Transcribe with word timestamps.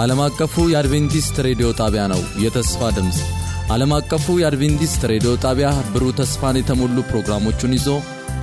ይህ 0.00 0.04
ዓለም 0.04 0.20
አቀፉ 0.24 0.54
የአድቬንቲስት 0.72 1.36
ሬዲዮ 1.46 1.68
ጣቢያ 1.78 2.02
ነው። 2.12 2.20
የተስፋ 2.42 2.90
ድምፅ 2.96 3.16
ዓለም 3.72 3.90
አቀፉ 3.96 4.26
የአድቬንቲስት 4.40 5.02
ሬዲዮ 5.10 5.32
ጣቢያ 5.42 5.68
ብሩህ 5.92 6.12
ተስፋን 6.18 6.56
የተሞሉ 6.58 6.96
ፕሮግራሞቹን 7.10 7.72
ይዞ 7.76 7.88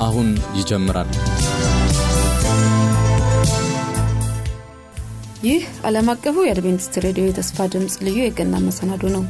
አሁን 0.06 0.28
ይጀምራል። 0.58 1.10
ይህ 5.44 5.64
ዓለም 5.88 6.10
አቀፉ 6.14 6.46
የአድቬንቲስት 6.46 6.98
ሬዲዮ 7.06 7.26
የተስፋ 7.28 7.68
ድምፅ 7.74 7.96
ልዩ 8.06 8.20
የገና 8.24 8.60
መሰናዶ 8.68 9.04
ነው። 9.16 9.24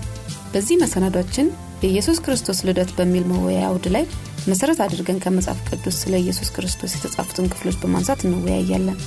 በዚህ 0.53 0.81
መሰናዷችን 0.83 1.47
የኢየሱስ 1.83 2.19
ክርስቶስ 2.25 2.59
ልደት 2.69 2.91
በሚል 2.97 3.25
መወያያ 3.31 3.69
አውድ 3.69 3.87
ላይ 3.95 4.05
መሠረት 4.47 4.81
አድርገን 4.85 5.21
ከመጽሐፍ 5.23 5.61
ቅዱስ 5.69 5.99
ስለ 6.03 6.15
ኢየሱስ 6.23 6.51
ክርስቶስ 6.55 6.97
የተጻፉትን 6.97 7.49
ክፍሎች 7.53 7.79
በማንሳት 7.81 8.21
እንወያያለን። 8.27 8.99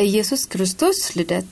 የኢየሱስ 0.00 0.42
ክርስቶስ 0.52 0.98
ልደት 1.16 1.50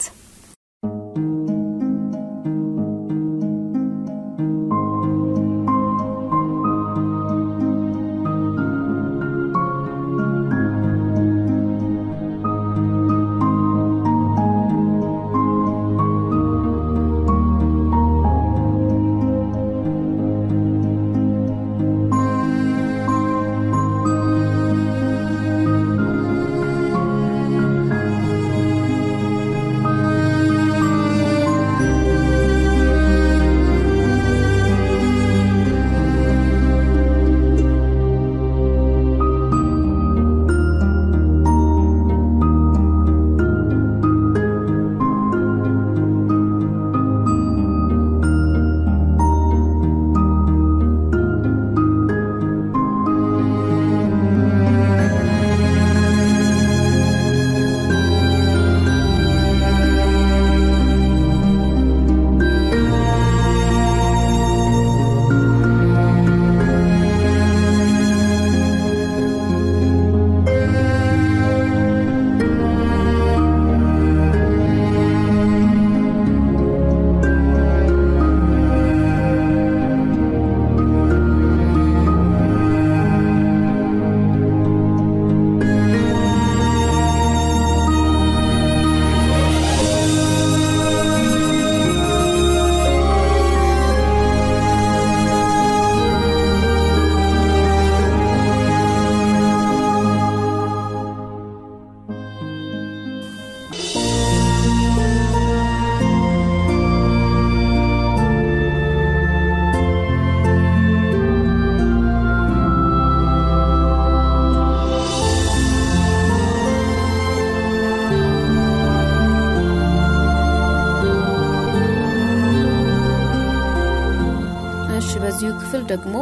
ደግሞ 125.89 126.15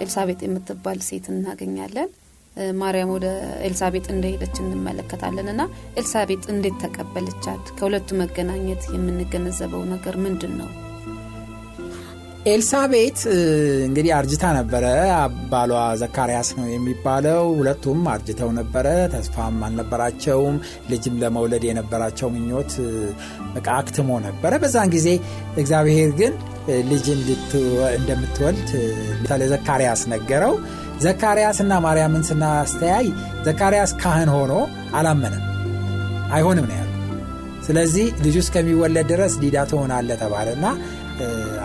ኤልሳቤጥ 0.00 0.40
የምትባል 0.44 1.00
ሴት 1.08 1.26
እናገኛለን። 1.32 2.10
ማርያም 2.78 3.10
ወደ 3.14 3.26
ኤልሳቤጥ 3.66 4.06
እንደሄደች 4.10 4.56
እንመለከታለን። 4.62 5.48
እና 5.52 5.62
ኤልሳቤጥ 5.96 6.42
እንዴት 6.54 6.78
ተቀበለቻት? 6.84 7.64
ከሁለቱ 7.78 8.08
መገናኘት 8.20 8.84
የምንገነዘበው 8.94 9.84
ነገር 9.92 10.16
ምንድን 10.24 10.54
ነው 10.60 10.70
ኤልሳቤት 12.46 13.18
እንግዲህ 13.86 14.12
አርጅታ 14.18 14.44
ነበረ። 14.58 14.84
ባሏ 15.50 15.72
ዘካርያስ 16.02 16.48
ነው 16.58 16.66
የሚባለው። 16.68 17.42
ሁለቱም 17.58 18.06
አርጅተው 18.12 18.50
ነበረ። 18.58 18.86
ተስፋም 19.14 19.58
አልነበራቸውም። 19.66 20.56
ልጅም 20.90 21.18
ለመውለድ 21.22 21.64
የነበራቸው 21.68 22.30
ምኞት 22.36 22.72
በቃ 23.54 23.68
አክትሞ 23.76 24.18
ነበረ። 24.28 24.52
በዛን 24.62 24.92
ጊዜ 24.96 25.08
እግዚአብሔር 25.56 26.10
ግን 26.20 26.32
ልጅ 26.90 27.06
እንደምትወልድ 27.98 28.70
ለዘካርያስ 29.42 30.02
ነገረው። 30.12 30.54
ዘካርያስና 31.04 31.72
ማርያምን 31.84 32.24
ስናስተያይ 32.28 33.06
ዘካርያስ 33.46 33.92
ካህን 34.02 34.30
ሆኖ 34.36 34.52
አላመነም። 34.98 35.44
አይሆንም 36.32 36.66
ነው 36.70 36.76
ያሉ 36.76 36.88
ስለዚህ 37.66 38.06
ልጁ 38.24 38.36
እስከሚወለድ 38.42 39.06
ድረስ 39.12 39.32
ዲዳ 39.42 39.58
ትሆናለ 39.70 40.10
ተባለና 40.22 40.64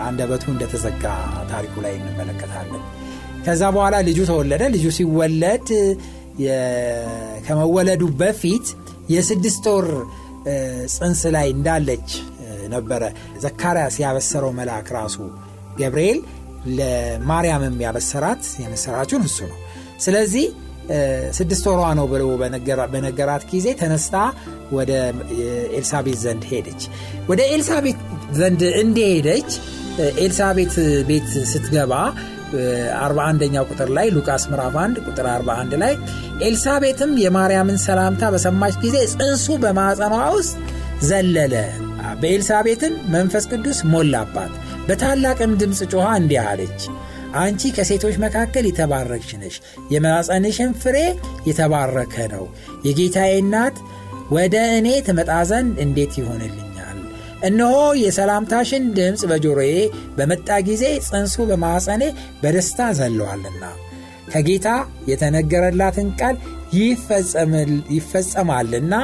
አንደበቱ 0.06 0.44
እንደተዘጋ 0.52 1.04
ታሪኩ 1.50 1.74
ላይ 1.84 1.94
እንመለከታለን። 1.98 2.82
ከዛ 3.46 3.62
በኋላ 3.76 3.96
ልጁ 4.08 4.18
ተወለደ። 4.30 4.62
ልጁ 4.74 4.86
ሲወለድ 4.96 5.68
ከመወለዱ 7.46 8.02
በፊት 8.20 8.66
የስድስት 9.14 9.64
ወር 9.72 9.86
ጽንስ 10.94 11.20
ላይ 11.36 11.46
እንዳለች 11.54 12.08
ነበረ። 12.68 13.02
ዘካርያስ 13.44 13.96
ያበሰረው 14.04 14.52
መልአክ 14.58 14.88
ራሱ 14.98 15.16
ገብርኤል 15.80 16.18
ለማርያምም 16.78 17.76
ያበሰራት 17.84 18.44
የመሰራችውን 18.62 19.24
እሱ 19.28 19.38
ነው። 19.50 19.58
ስለዚህ 20.04 20.46
ስድስት 21.38 21.64
ወሯ 21.70 21.80
ነው 21.98 22.06
ብሎ 22.12 22.24
በነገራት 22.92 23.44
ጊዜ 23.52 23.66
ተነስታ 23.80 24.16
ወደ 24.76 24.92
ኤልሳቤት 25.78 26.18
ዘንድ 26.24 26.44
ሄደች። 26.50 26.82
ወደ 27.30 27.40
ኤልሳቤት 27.54 27.98
ዘንድ 28.38 28.62
እንደሄደች 28.82 29.50
ኤልሳቤት 30.22 30.74
ቤት 31.08 31.28
ስትገባ 31.52 31.92
41ኛው 33.00 33.64
ቁጥር 33.70 33.88
ላይ 33.96 34.06
ሉቃስ 34.16 34.44
ምዕራፍ 34.50 34.74
1 34.82 35.00
ቁጥር 35.06 35.26
41 35.30 35.74
ላይ 35.82 35.94
ኤልሳቤትም 36.48 37.12
የማርያምን 37.24 37.78
ሰላምታ 37.86 38.30
በሰማች 38.34 38.76
ጊዜ 38.84 38.96
ጽንሱ 39.14 39.46
በማዕፀኗ 39.64 40.14
ውስጥ 40.36 40.54
ዘለለ 41.08 41.54
በኤልሳቤትን 42.20 42.94
መንፈስ 43.08 43.44
ቅዱስ 43.52 43.78
ሞላባት 43.92 44.52
በታላቅም 44.88 45.52
ድምፅ 45.60 45.80
ጮኻ 45.92 46.06
እንዲህ 46.20 46.40
አለች 46.44 46.80
አንቺ 47.36 47.70
ከሴቶች 47.76 48.16
መካከል 48.24 48.64
የተባረክሽ 48.68 49.30
ነሽ 49.40 49.56
የማፀንሽን 49.92 50.70
ፍሬ 50.82 50.96
የተባረከ 51.48 52.14
ነው። 52.34 52.44
የጌታዬ 52.86 53.32
እናት 53.42 53.76
ወደ 54.30 54.56
እኔ 54.78 54.88
ትመጣ 55.06 55.32
ዘንድ 55.50 55.74
እንዴት 55.84 56.14
ይሆንልኛል? 56.20 56.98
እነሆ 57.46 57.74
የሰላምታሽን 58.02 58.84
ድምፅ 58.96 59.22
በጆሮዬ 59.30 59.72
በመጣ 60.16 60.48
ጊዜ 60.68 60.84
ጽንሱ 61.08 61.36
በማፀኔ 61.50 62.02
በደስታ 62.42 62.88
ዘለዋልና 62.98 63.64
ከጌታ 64.32 64.68
የተነገረላትን 65.10 66.08
ቃል 66.20 66.36
ይፈጸማልና 67.96 68.94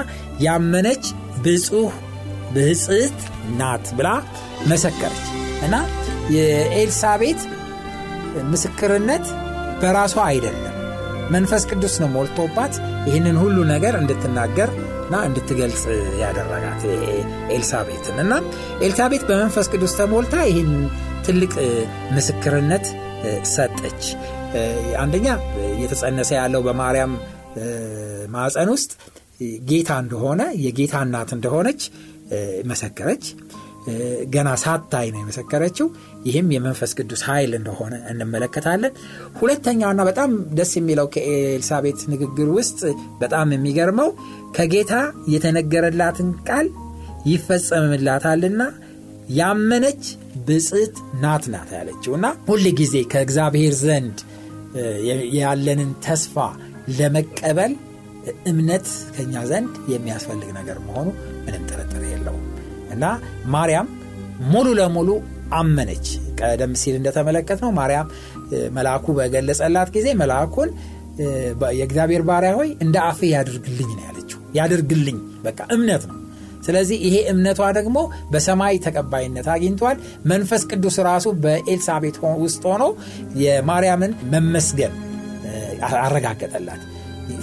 ያመነች 0.41 1.05
ብፁህ 1.45 1.93
ብጽት 2.55 3.19
ናት 3.57 3.87
ብላ 3.99 4.09
መሰከረች። 4.69 5.25
እና 5.67 5.75
የኤልሳቤት 6.35 7.41
ምስክርነት 8.53 9.27
በራሷ 9.83 10.17
አይደለም። 10.29 10.69
መንፈስ 11.31 11.63
ቅዱስ 11.71 11.95
ነው 12.03 12.09
ሞልቶባት 12.09 12.75
ይህንን 13.09 13.37
ሁሉ 13.43 13.57
ነገር 13.71 13.95
እንድትናገር 14.01 14.71
እና 15.05 15.17
እንድትገልጽ 15.29 15.83
ያደረጋት 16.21 16.83
ኤልሳቤትን። 17.55 18.17
እና 18.25 18.33
ኤልሳቤት 18.81 19.23
በመንፈስ 19.29 19.67
ቅዱስ 19.73 19.95
ተሞልታ 19.99 20.35
ይህን 20.51 20.71
ትልቅ 21.27 21.53
ምስክርነት 22.17 22.87
ሰጠች። 23.53 24.05
አንደኛ 24.99 25.27
እየተጸነሰ 25.73 26.31
ያለው 26.41 26.63
በማርያም 26.67 27.13
ማዕፀን 28.35 28.71
ውስጥ 28.75 28.91
ጌታ 29.69 29.91
እንደሆነ 30.03 30.43
የጌታ 30.65 30.95
እናት 31.07 31.31
እንደሆነች 31.37 31.83
መሰከረች። 32.71 33.25
ገና 34.35 34.49
ሳታይ 34.63 35.07
ነው 35.13 35.21
የመሰከረችው። 35.21 35.87
ይህም 36.27 36.49
የመንፈስ 36.55 36.91
ቅዱስ 36.99 37.23
ኃይል 37.29 37.53
እንደሆነ 37.59 37.95
እንመለከታለን። 38.11 38.93
ሁለተኛውና 39.41 40.03
በጣም 40.09 40.31
ደስ 40.59 40.73
የሚለው 40.79 41.07
ከኤልሳቤት 41.15 42.01
ንግግር 42.13 42.49
ውስጥ 42.59 42.81
በጣም 43.21 43.55
የሚገርመው 43.57 44.11
ከጌታ 44.59 44.95
የተነገረላትን 45.35 46.31
ቃል 46.49 46.69
ይፈጸምላታልና 47.33 48.63
ያመነች 49.37 50.05
ብጽት 50.47 50.95
ናት 51.23 51.45
ናት 51.53 51.71
ያለችው 51.77 52.13
እና 52.19 52.29
ሁል 52.47 52.65
ጊዜ 52.81 52.97
ከእግዚአብሔር 53.13 53.75
ዘንድ 53.83 54.19
ያለንን 55.39 55.91
ተስፋ 56.07 56.37
ለመቀበል 56.99 57.73
እምነት 58.51 58.87
ከኛ 59.15 59.35
ዘንድ 59.51 59.73
የሚያስፈልግ 59.93 60.51
ነገር 60.59 60.79
መሆኑ 60.87 61.09
ምንም 61.45 61.63
ጥርጥር 61.71 62.03
የለውም 62.11 62.45
እና 62.93 63.05
ማርያም 63.55 63.89
ሙሉ 64.53 64.69
ለሙሉ 64.79 65.11
አመነች። 65.55 66.07
ቀደም 66.41 66.73
ሲል 66.81 66.95
እንደተመለከት 66.99 67.59
ነው 67.65 67.71
ማርያም 67.79 68.07
መልአኩ 68.77 69.07
በገለጸላት 69.19 69.89
ጊዜ 69.97 70.09
መልአኩን 70.21 70.71
የእግዚአብሔር 71.79 72.23
ባሪያ 72.29 72.53
ሆይ 72.59 72.71
እንደ 72.85 72.97
አፍ 73.09 73.21
ያድርግልኝ 73.33 73.91
ነው 73.99 74.05
ያለችው። 74.09 74.39
ያድርግልኝ 74.59 75.17
በቃ 75.45 75.61
እምነት 75.77 76.05
ነው። 76.11 76.19
ስለዚህ 76.67 76.99
ይሄ 77.07 77.17
እምነቷ 77.31 77.61
ደግሞ 77.79 77.99
በሰማይ 78.31 78.77
ተቀባይነት 78.85 79.47
አግኝቷል። 79.55 79.97
መንፈስ 80.27 80.63
ቅዱስ 80.71 80.97
ራሱ 81.09 81.29
በኤልሳቤት 81.45 82.17
ውስጥ 82.43 82.63
ሆኖ 82.71 82.85
የማርያምን 83.43 84.13
መመስገን 84.35 84.95
አረጋገጠላት። 86.01 86.83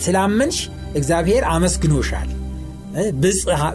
ስላመንሽ 0.06 0.58
እግዚአብሔር 0.96 1.44
አመስግኖሻል። 1.50 2.30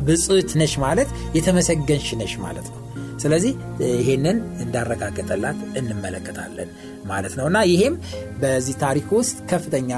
ብጽት 0.07 0.51
ነሽ 0.61 0.75
ማለት 0.85 1.09
የተመሰገንሽ 1.37 2.09
ነሽ 2.23 2.35
ማለት 2.45 2.67
ነው። 2.73 2.81
ስለዚህ 3.23 3.53
ይሄንን 3.93 4.39
እንዳረጋገጠላት 4.61 5.59
እንመለከታለን 5.81 6.71
ማለት 7.05 7.35
ነው 7.39 7.47
እና 7.51 7.59
ይሄም 7.71 7.95
በዚህ 8.43 8.77
ታሪክ 8.83 9.09
ውስጥ 9.19 9.37
ከፍተኛ 9.51 9.91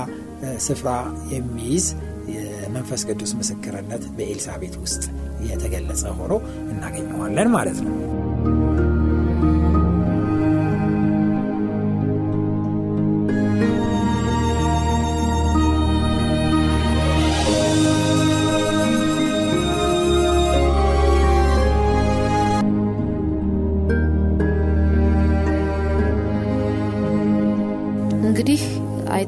ስፍራ 0.67 0.91
የሚይዝ 1.33 1.87
የመንፈስ 2.35 3.03
ቅዱስ 3.09 3.33
ምስክርነት 3.41 4.05
በኤልሳቤት 4.17 4.75
ውስጥ 4.83 5.03
የተገለጸ 5.49 6.05
ሆኖ 6.19 6.33
እናገኘዋለን 6.73 7.51
ማለት 7.57 7.79
ነው። 7.87 7.95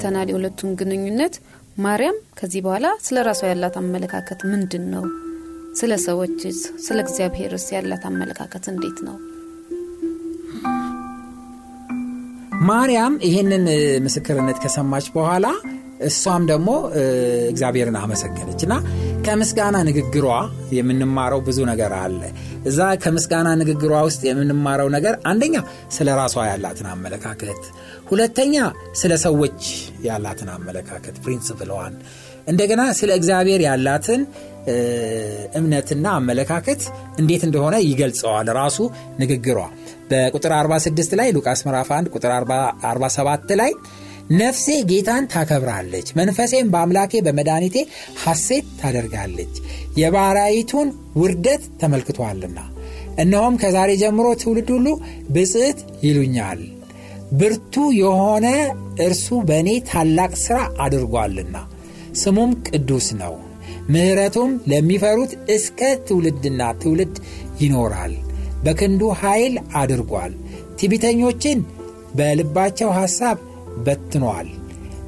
አይተናል 0.09 0.29
የሁለቱን 0.31 0.71
ግንኙነት። 0.81 1.35
ማርያም 1.85 2.17
ከዚህ 2.39 2.61
በኋላ 2.65 2.87
ስለ 3.07 3.17
ራሷ 3.27 3.41
ያላት 3.51 3.75
አመለካከት 3.81 4.41
ምንድን 4.51 4.85
ነው? 4.93 5.03
ስለ 5.79 5.93
ሰዎችስ፣ 6.05 6.59
ስለ 6.87 6.99
እግዚአብሔርስ 7.05 7.67
ያላት 7.75 8.05
አመለካከት 8.11 8.65
እንዴት 8.73 8.99
ነው? 9.07 9.17
ማርያም 12.69 13.15
ይህንን 13.29 13.67
ምስክርነት 14.07 14.59
ከሰማች 14.65 15.09
በኋላ 15.17 15.47
እሷም 16.07 16.43
ደግሞ 16.51 16.69
እግዚአብሔርን 17.51 17.97
አመሰገነች 18.01 18.61
እና 18.67 18.75
ከምስጋና 19.27 19.77
ንግግሯ 19.89 20.27
የምንማረው 20.77 21.41
ብዙ 21.47 21.59
ነገር 21.71 21.93
አለ። 22.01 22.21
እዛ 22.69 22.81
ከምስጋና 23.03 23.49
ንግግሯ 23.61 23.93
ውስጥ 24.09 24.23
የምንማረው 24.29 24.89
ነገር 24.97 25.15
አንደኛ 25.31 25.57
ስለ 25.97 26.09
ራሷ 26.21 26.37
ያላትን 26.51 26.89
አመለካከት፣ 26.95 27.63
ሁለተኛ 28.11 28.55
ስለ 29.01 29.13
ሰዎች 29.27 29.61
ያላትን 30.09 30.51
አመለካከት 30.57 31.17
principle 31.25 31.67
ዋን፣ 31.67 31.95
እንደገና 32.47 32.83
ስለ 32.99 33.11
እግዚአብሔር 33.19 33.63
ያላትን 33.67 34.21
እምነትና 35.59 36.07
አመለካከት 36.21 36.83
እንዴት 37.21 37.43
እንደሆነ 37.47 37.77
ይገልጸዋል 37.87 38.49
ራሱ 38.59 38.79
ንግግሯ 39.23 39.59
በቁጥር 40.11 40.53
46 40.57 41.17
ላይ 41.21 41.29
ሉቃስ 41.37 41.61
ምዕራፍ 41.67 41.89
1 41.97 42.13
ቁጥር 42.17 42.33
47 42.35 43.55
ላይ 43.61 43.73
ነፍሴ 44.33 44.67
ጌታን 44.91 45.25
ታከብራለች፣ 45.33 46.09
መንፈሴም 46.19 46.71
በአምላኬ 46.73 47.21
በመድኃኒቴ 47.27 47.77
ሐሴት 48.23 48.67
ታደርጋለች፣ 48.81 49.55
የባሪያይቱን 50.01 50.89
ውርደት 51.17 51.63
ተመልክቷልና። 51.81 52.59
እነሆም 53.19 53.55
ከዛሬ 53.63 53.91
ጀምሮ 54.03 54.27
ትውልድ 54.43 54.69
ሁሉ 54.75 54.89
ብጽዕት 55.31 55.79
ይሉኛል፣ 56.05 56.61
ብርቱ 57.33 57.75
የሆነ 58.01 58.47
እርሱ 59.07 59.27
በእኔ 59.49 59.71
ታላቅ 59.91 60.33
ሥራ 60.45 60.59
አድርጓልና፣ 60.81 61.57
ስሙም 62.23 62.53
ቅዱስ 62.69 63.09
ነው። 63.23 63.35
ምሕረቱም 63.89 64.51
ለሚፈሩት 64.71 65.33
እስከ 65.49 65.79
ትውልድና 66.07 66.63
ትውልድ 66.83 67.17
ይኖራል። 67.61 68.15
በክንዱ 68.65 69.03
ኃይል 69.21 69.55
አድርጓል። 69.81 70.33
ትዕቢተኞችን 70.79 71.59
በልባቸው 72.15 72.91
ሐሳብ 72.99 73.37
በትኗል። 73.87 74.49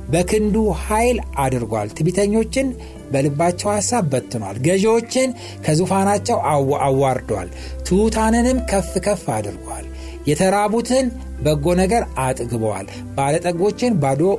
በክንዱ 0.09 0.57
ኃይል 0.85 1.19
አድርጓል። 1.39 1.89
ትዕቢተኞችን 1.97 2.69
በልባቸው 3.12 3.69
ሐሳብ 3.75 4.05
በትኗል። 4.12 4.57
ገዢዎችን 4.67 5.31
ከዙፋናቸው 5.67 6.39
አዋርዷል። 6.87 7.49
ትሑታንንም 7.87 8.59
ከፍ 8.71 8.93
ከፍ 9.07 9.25
አድርጓል። 9.37 9.87
የተራቡትን 10.26 11.07
በጎ 11.43 11.67
ነገር 11.81 12.02
አጥግበዋል። 12.25 12.87
ባለጠጎችን 13.17 13.93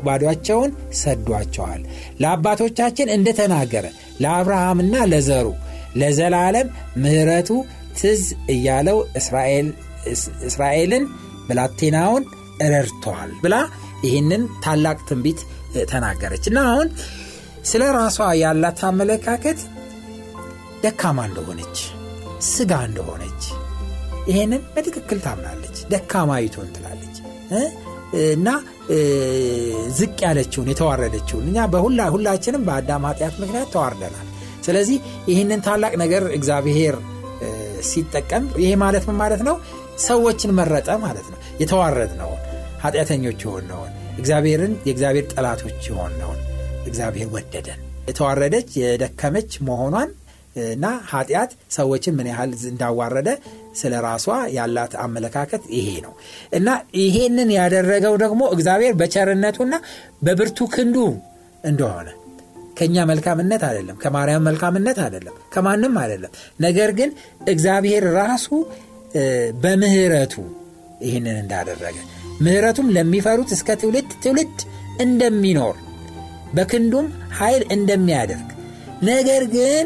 ባዶአቸውን 0.05 0.71
ሰዷቸዋል። 0.99 1.81
ለአባቶቻችን 2.21 3.11
እንደተናገረ 3.15 3.85
ለአብርሃምና 4.19 4.95
ለዘሩ 5.11 5.47
ለዘላለም 5.95 6.67
ምሕረቱ 6.97 7.49
ትዝ 7.99 8.21
እያለው 8.49 8.99
እስራኤልን 10.47 11.03
ብላቴናውን 11.47 12.23
ረድተዋል 12.73 13.31
ብላ 13.43 13.55
ይህንን 14.03 14.43
ታላቅ 14.63 14.97
ትንቢት 15.09 15.39
ተናገረች 15.91 16.45
እና 16.51 16.59
አሁን 16.69 16.87
ስለ 17.69 17.83
ራሷ 17.97 18.27
ያላት 18.41 18.79
አመለካከት 18.89 19.59
ደካማ 20.83 21.19
እንደሆነች 21.29 21.77
ስጋ 22.47 22.73
እንደሆነች 22.89 23.41
ይሄንን 24.29 24.61
በትክክል 24.73 25.19
ታምናለች። 25.25 25.77
ደካማይቱን 25.91 26.69
ትላለች 26.75 27.15
እና 28.33 28.49
ዝቅ 29.99 30.17
ያለችውን 30.25 30.69
የተዋረደችውን 30.71 31.45
እኛ 31.49 31.67
በሁላ 31.73 32.01
ሁላችንም 32.15 32.65
በአዳም 32.67 33.05
ኃጢአት 33.09 33.35
ምክንያት 33.43 33.69
ተዋርደናል። 33.75 34.27
ስለዚህ 34.65 34.97
ይህንን 35.31 35.61
ታላቅ 35.67 35.93
ነገር 36.03 36.23
እግዚአብሔር 36.37 36.95
ሲጠቀም 37.89 38.43
ይሄ 38.63 38.71
ማለት 38.81 39.03
ምን 39.09 39.17
ማለት 39.21 39.41
ነው? 39.47 39.55
ሰዎችን 40.05 40.51
መረጠ 40.59 40.89
ማለት 41.05 41.27
ነው። 41.31 41.39
የተዋረድነውን 41.61 42.41
ኃጢአተኞች 42.81 43.39
የሆነውን 43.45 43.91
እግዚአብሔርን 44.17 44.73
የእግዚአብሔር 44.85 45.25
ጠላቶች 45.33 45.79
የሆነውን 45.89 46.39
እግዚአብሔር 46.85 47.29
ወደደን። 47.35 47.79
የተዋረደች 48.07 48.69
የደከመች 48.81 49.51
መሆኗን 49.67 50.09
እና 50.67 50.85
ኃጢአት 51.09 51.51
ሰዎችን 51.71 52.15
ምን 52.17 52.27
ያህል 52.31 52.53
እንዳዋረደ 52.71 53.29
ስለ 53.75 53.93
ራሷ 54.05 54.25
ያላት 54.55 54.93
አመለካከት 55.03 55.63
ይሄ 55.75 55.89
ነው። 56.05 56.13
እና 56.51 56.69
ይሄንን 57.01 57.51
ያደረገው 57.57 58.15
ደግሞ 58.23 58.41
እግዚአብሔር 58.55 58.95
በቸርነቱና 59.01 59.75
በብርቱ 60.21 60.67
ክንዱ 60.73 60.97
እንደሆነ። 61.63 62.09
ከእኛ 62.77 63.03
መልካምነት 63.09 63.63
አይደለም፣ 63.67 63.97
ከማርያም 64.03 64.45
መልካምነት 64.47 64.99
አይደለም፣ 65.05 65.35
ከማንም 65.53 65.95
አይደለም። 66.03 66.31
ነገር 66.59 66.91
ግን 66.99 67.09
እግዚአብሔር 67.47 68.05
ራሱ 68.19 68.47
በምህረቱ 69.63 70.35
ይህንን 71.01 71.37
እንዳደረገ 71.43 71.95
ምህረቱም 72.41 72.87
ለሚፈሩት 72.95 73.49
እስከ 73.51 73.75
ትውልድ 73.75 74.11
ትውልድ 74.23 74.59
እንደሚኖር 74.99 75.75
በክንዱም 76.53 77.07
ኃይል 77.37 77.63
እንደሚያደርግ 77.71 78.47
ነገር 79.03 79.43
ግን 79.53 79.85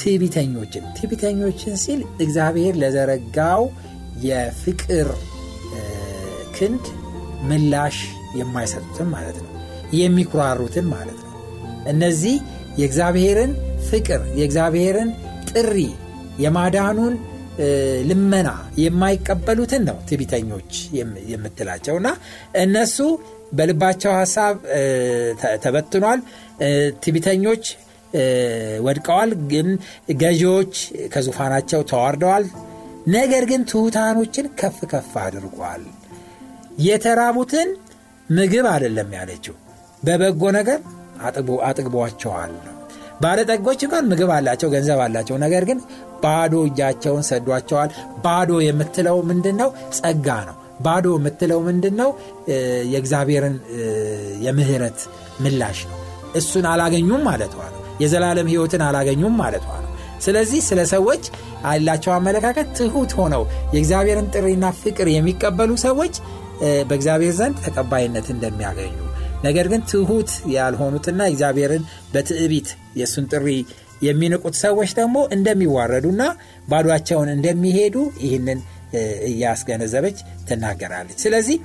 ትዕቢተኞችን 0.00 0.84
ትዕቢተኞችን 0.96 1.74
ሲል 1.84 2.00
እግዚአብሔር 2.20 2.74
ለዘረጋው 2.76 3.62
የፍቅር 4.24 5.08
ክንድ 6.56 6.84
ምላሽ 7.42 7.96
የማይሰጡትን 8.36 9.08
ማለት 9.08 9.36
ነው። 9.42 9.50
የሚኩራሩትን 9.92 10.86
ማለት 10.86 11.18
ነው። 11.24 11.32
እነዚህ 11.86 12.36
የእግዚአብሔርን 12.78 13.52
ፍቅር 13.90 14.22
የእግዚአብሔርን 14.38 15.10
ጥሪ 15.50 15.76
የማዳኑን 16.38 17.14
ልመና 18.08 18.48
የማይቀበሉትን 18.78 19.82
ነው 19.88 19.96
ትቢተኞች 20.08 20.72
የምትላቸው 21.30 21.96
እና 21.96 22.08
እነሱ 22.56 22.96
በልባቸው 23.52 24.12
ሀሳብ 24.12 24.54
ተበትኗል። 25.62 26.20
ትቢተኞች 27.04 27.64
ወድቀዋል። 28.80 29.30
ግን 29.50 29.68
ገዢዎች 30.20 30.74
ከዙፋናቸው 31.14 31.82
ተዋርደዋል። 31.82 32.46
ነገር 33.08 33.44
ግን 33.44 33.62
ትሑታኖችን 33.64 34.46
ከፍ 34.60 34.78
ከፍ 34.92 35.12
አድርጓል። 35.24 35.82
የተራቡትን 36.86 37.68
ምግብ 38.28 38.66
አይደለም 38.72 39.10
ያለችው 39.18 39.54
በበጎ 40.02 40.42
ነገር 40.58 40.80
አጥግቧቸዋል 41.64 42.54
ባለጠጎች 43.20 43.80
እንኳን 43.86 44.08
ምግብ 44.10 44.30
አላቸው 44.34 44.68
ገንዘብ 44.74 45.00
አላቸው። 45.04 45.36
ነገር 45.44 45.64
ግን 45.64 45.78
ባዶ 46.24 46.54
እጃቸውን 46.68 47.24
ሰዷቸዋል። 47.28 47.90
ባዶ 48.24 48.60
የምትለው 48.62 49.18
ምንድን 49.30 49.56
ነው 49.62 49.68
ጸጋ 49.98 50.28
ነው። 50.48 50.56
ባዶ 50.80 51.06
የምትለው 51.18 51.60
ምንድን 51.68 51.94
ነው 52.00 52.10
የእግዚአብሔርን 52.90 53.56
የምህረት 54.46 54.98
ምላሽ 55.40 55.80
ነው። 55.90 55.98
እሱን 56.34 56.66
አላገኙም 56.72 57.24
ማለቷ 57.28 57.56
ነው። 57.66 57.82
የዘላለም 58.02 58.48
ህይወትን 58.52 58.82
አላገኙም 58.88 59.36
ማለቷ 59.42 59.66
ነው። 59.76 59.90
ስለዚህ 60.20 60.60
ስለ 60.68 60.80
ሰዎች 60.92 61.24
ያላቸው 61.66 62.12
አመለካከት 62.14 62.68
ትሁት 62.78 63.12
ሆነው 63.18 63.42
የእግዚአብሔርን 63.74 64.30
ጥሪና 64.34 64.66
ፍቅር 64.82 65.08
የሚቀበሉ 65.12 65.72
ሰዎች 65.84 66.14
በእግዚአብሔር 66.88 67.34
ዘንድ 67.38 67.56
ተቀባይነት 67.64 68.26
እንደሚያገኙ 68.34 68.94
ነገር 69.46 69.66
ግን 69.72 69.82
ትሁት 69.90 70.30
ያልሆኑትና 70.54 71.22
እግዚአብሔርን 71.30 71.82
በትዕቢት 72.12 72.68
የእሱን 72.98 73.26
ጥሪ 73.32 73.48
የሚንቁት 74.02 74.54
ሰዎች 74.64 74.90
ደግሞ 74.98 75.16
እንደሚዋረዱና 75.36 76.22
ባዷቸውን 76.68 77.30
እንደሚሄዱ 77.34 77.96
ይህንን 78.24 78.58
እያስገነዘበች 79.30 80.18
ትናገራለች። 80.48 81.18
ስለዚህ 81.24 81.56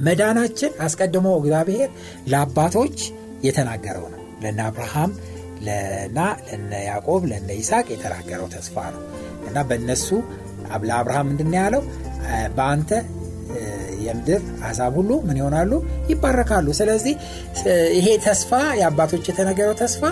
መዳናችን 0.00 0.72
አስቀድሞ 0.80 1.28
እግዚአብሔር 1.40 1.88
ለአባቶች 2.26 2.98
የተናገረው 3.44 4.06
ነው። 4.08 4.20
ለነ 4.42 4.60
አብርሃም 4.68 5.10
ለና 5.60 6.18
ለነ 6.48 6.72
ያዕቆብ 6.88 7.22
ለነ 7.30 7.48
ይስቅ 7.58 7.86
የተናገረው 7.94 8.46
ተስፋ 8.54 8.84
ነው። 8.94 9.02
እና 9.48 9.58
በእነሱ 9.68 10.08
ለአብርሃም 10.82 11.26
ምንድን 11.30 11.52
ያለው? 11.58 11.82
በአንተ 12.56 12.90
የምድር 14.04 14.42
አሕዛብ 14.64 14.94
ሁሉ 14.98 15.10
ምን 15.26 15.38
ይሆናሉ? 15.40 15.72
ይባረካሉ። 16.08 16.66
ስለዚህ 16.80 17.14
ይሄ 17.98 18.06
ተስፋ 18.26 18.50
የአባቶች 18.80 19.24
የተነገረው 19.30 19.76
ተስፋ 19.82 20.02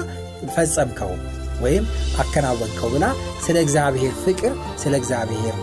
ፈጸምከው 0.55 1.13
ወይም 1.61 1.85
አከናወንከው 2.23 2.89
ብላ 2.93 3.05
ስለ 3.47 3.57
እግዚአብሔር 3.65 4.15
ፍቅር 4.25 4.53
ስለ 4.83 4.95
እግዚአብሔር 5.01 5.57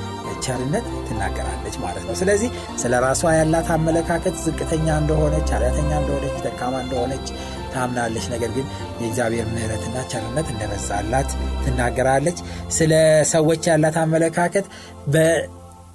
ቸርነት 0.46 0.86
ትናገራለች 1.08 1.76
ማለት 1.84 2.04
ነው። 2.08 2.16
ስለዚህ 2.20 2.50
ስለ 2.82 2.94
ራሷ 3.06 3.22
ያላት 3.38 3.68
አመለካከት 3.76 4.36
ዝቅተኛ 4.44 4.88
እንደሆነች 5.02 5.48
ኃጢአተኛ 5.56 5.92
እንደሆነች 6.02 6.36
ደካማ 6.46 6.76
እንደሆነች 6.84 7.28
ታምናለች። 7.74 8.26
ነገር 8.34 8.52
ግን 8.58 8.66
የእግዚአብሔር 9.02 9.48
ምህረትና 9.54 9.98
ቸርነት 10.12 10.48
እንደበዛላት 10.54 11.30
ትናገራለች። 11.64 12.38
ስለ 12.72 12.94
ሰዎች 13.34 13.64
ያላት 13.72 13.98
አመለካከት 14.04 14.68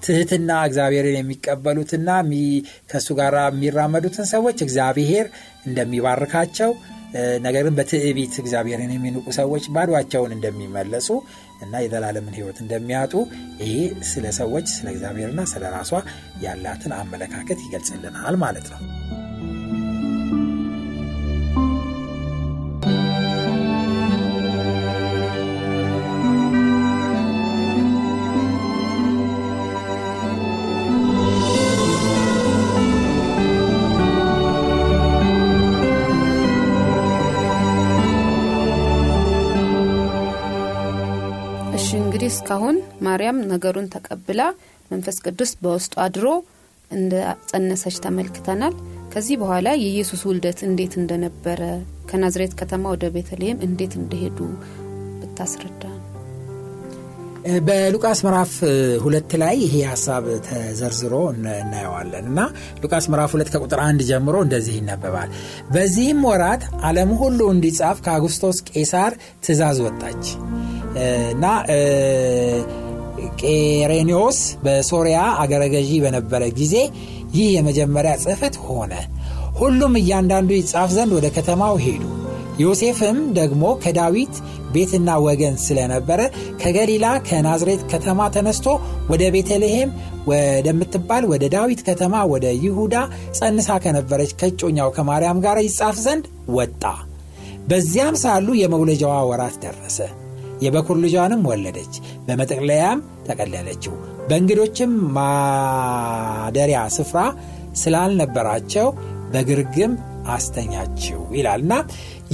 በትህትና 0.03 0.51
እግዚአብሔርን 0.67 1.17
የሚቀበሉትና 1.17 2.11
ከእሱ 2.91 3.09
ጋር 3.19 3.35
የሚራመዱትን 3.41 4.27
ሰዎች 4.31 4.59
እግዚአብሔር 4.67 5.27
እንደሚባርካቸው 5.69 6.71
ነገር 7.47 7.67
በትዕቢት 7.79 8.35
እግዚአብሔርን 8.43 8.95
የሚንቁ 8.95 9.27
ሰዎች 9.39 9.65
ባዷቸውን 9.75 10.35
እንደሚመለሱ 10.37 11.09
እና 11.65 11.83
የዘላለምን 11.85 12.37
ህይወት 12.39 12.61
እንደሚያጡ 12.65 13.15
ይሄ 13.63 13.75
ስለ 14.13 14.27
ሰዎች 14.41 14.69
ስለ 14.77 14.89
እግዚአብሔርና 14.95 15.45
ስለ 15.53 15.65
ራሷ 15.77 15.93
ያላትን 16.47 16.95
አመለካከት 17.01 17.61
ይገልጽልናል 17.67 18.39
ማለት 18.45 18.69
ነው 18.75 18.81
እስካሁን 42.29 42.77
ማርያም 43.07 43.39
ነገሩን 43.53 43.91
ተቀብላ 43.95 44.41
መንፈስ 44.91 45.17
ቅዱስ 45.25 45.51
በውስጡ 45.63 45.95
አድሮ 46.05 46.27
እንደ 46.91 47.13
ጸነሰች 47.51 47.97
ተመልክተናል። 48.05 48.75
ከዚህ 49.13 49.37
በኋላ 49.43 49.69
የኢየሱስ 49.77 50.21
ውልደት 50.29 50.61
እንዴት 50.69 50.95
እንደነበረ 51.01 51.61
ከናዝሬት 52.11 52.53
ከተማ 52.61 52.85
ወደ 52.95 53.07
ቤተልሔም 53.17 53.63
እንዴት 53.67 53.95
እንደሄዱ 54.01 54.39
ብታስረዳ። 55.21 55.83
በሉቃስ 57.67 58.19
ምዕራፍ 58.25 58.53
ሁለት 59.05 59.31
ላይ 59.43 59.55
ይሄ 59.65 59.75
ሀሳብ 59.91 60.25
ተዘርዝሮ 60.47 61.15
እናየዋለን 61.33 62.27
እና 62.31 62.41
ሉቃስ 62.83 63.07
ምዕራፍ 63.13 63.31
ሁለት 63.37 63.51
ከቁጥር 63.55 63.81
አንድ 63.87 64.01
ጀምሮ 64.11 64.37
እንደዚህ 64.47 64.75
ይነበባል። 64.81 65.31
በዚህም 65.71 66.21
ወራት 66.29 66.65
ዓለም 66.89 67.13
ሁሉ 67.23 67.41
እንዲጻፍ 67.55 67.99
ከአጉስቶስ 68.07 68.59
ቄሳር 68.71 69.15
ትእዛዝ 69.45 69.81
ወጣች 69.87 70.25
እና 71.33 71.45
ቄሬኒዎስ 73.41 74.39
በሶሪያ 74.65 75.19
አገረ 75.43 75.65
ገዢ 75.75 75.91
በነበረ 76.05 76.43
ጊዜ 76.59 76.75
ይህ 77.35 77.49
የመጀመሪያ 77.57 78.13
ጽህፈት 78.23 78.55
ሆነ። 78.67 78.93
ሁሉም 79.61 79.95
እያንዳንዱ 80.01 80.51
ይጻፍ 80.59 80.91
ዘንድ 80.97 81.13
ወደ 81.19 81.27
ከተማው 81.37 81.75
ሄዱ። 81.85 82.03
ዮሴፍም 82.61 83.19
ደግሞ 83.39 83.65
ከዳዊት 83.83 84.35
ቤትና 84.73 85.11
ወገን 85.25 85.55
ስለነበረ 85.65 86.21
ከገሊላ 86.61 87.07
ከናዝሬት 87.29 87.83
ከተማ 87.93 88.29
ተነስቶ 88.35 88.67
ወደ 89.11 89.23
ቤተልሔም 89.35 89.91
ወደምትባል 90.31 91.25
ወደ 91.33 91.45
ዳዊት 91.55 91.81
ከተማ 91.89 92.15
ወደ 92.33 92.47
ይሁዳ 92.65 92.95
ጸንሳ 93.39 93.79
ከነበረች 93.85 94.33
ከጮኛው 94.41 94.91
ከማርያም 94.97 95.43
ጋር 95.47 95.59
ይጻፍ 95.67 95.99
ዘንድ 96.05 96.27
ወጣ። 96.57 96.83
በዚያም 97.71 98.17
ሳሉ 98.23 98.49
የመውለጃዋ 98.61 99.15
ወራት 99.31 99.57
ደረሰ 99.65 99.99
የበኩር 100.61 100.99
ልጇንም 101.05 101.43
ወለደች። 101.51 101.95
በመጠቅለያም 102.27 102.99
ተቀለለችው። 103.29 103.95
በእንግዶችም 104.29 104.93
ማደሪያ 105.17 106.81
ስፍራ 106.97 107.21
ስላልነበራቸው 107.83 108.89
በግርግም 109.33 109.93
አስተኛችው 110.31 111.21
ይላል 111.37 111.61
እና 111.65 111.75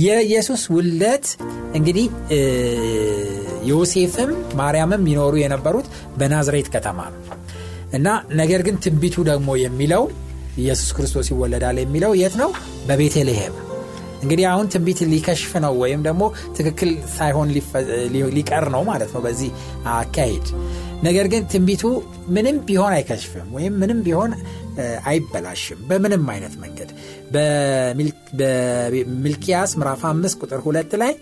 የኢየሱስ 0.04 0.62
ውለት 0.74 1.26
እንግዲህ 1.74 2.06
ዮሴፍም 3.70 4.30
ማርያምም 4.58 5.04
ይኖሩ 5.12 5.34
የነበሩት 5.42 5.86
በናዝሬት 6.18 6.68
ከተማ 6.74 6.98
ነው። 7.14 7.22
እና 7.92 8.08
ነገር 8.40 8.60
ግን 8.66 8.76
ትንቢቱ 8.84 9.16
ደግሞ 9.30 9.50
የሚለው 9.62 10.04
ኢየሱስ 10.58 10.90
ክርስቶስ 10.96 11.26
ይወለዳል 11.32 11.78
የሚለው 11.80 12.12
የት 12.20 12.34
ነው? 12.42 12.50
በቤተልሔም 12.88 13.54
እንግዲህ 14.22 14.44
አሁን 14.46 14.66
ትንቢት 14.72 15.00
ሊከሽፍ 15.12 15.52
ነው 15.64 15.74
ወይም 15.82 16.00
ደግሞ 16.02 16.22
ትክክል 16.56 16.90
ሳይሆን 17.16 17.48
ሊቀር 18.36 18.66
ነው 18.74 18.82
ማለት 18.90 19.10
ነው 19.14 19.22
በዚህ 19.26 19.50
አካሄድ። 19.94 20.46
ነገር 21.02 21.26
ግን 21.32 21.42
ትንቢቱ 21.52 21.82
ምንም 22.28 22.58
ቢሆን 22.68 22.92
አይከሽፍም 22.94 23.48
ወይም 23.56 23.74
ምንም 23.80 23.98
ቢሆን 24.06 24.30
አይበላሽም 25.06 25.80
በምንም 25.88 26.24
አይነት 26.34 26.54
መንገድ። 26.62 26.90
በሚልኪያስ 28.38 29.70
ምዕራፍ 29.80 30.02
5 30.10 30.38
ቁጥር 30.42 30.60
2 30.66 30.96
ላይ 31.02 31.12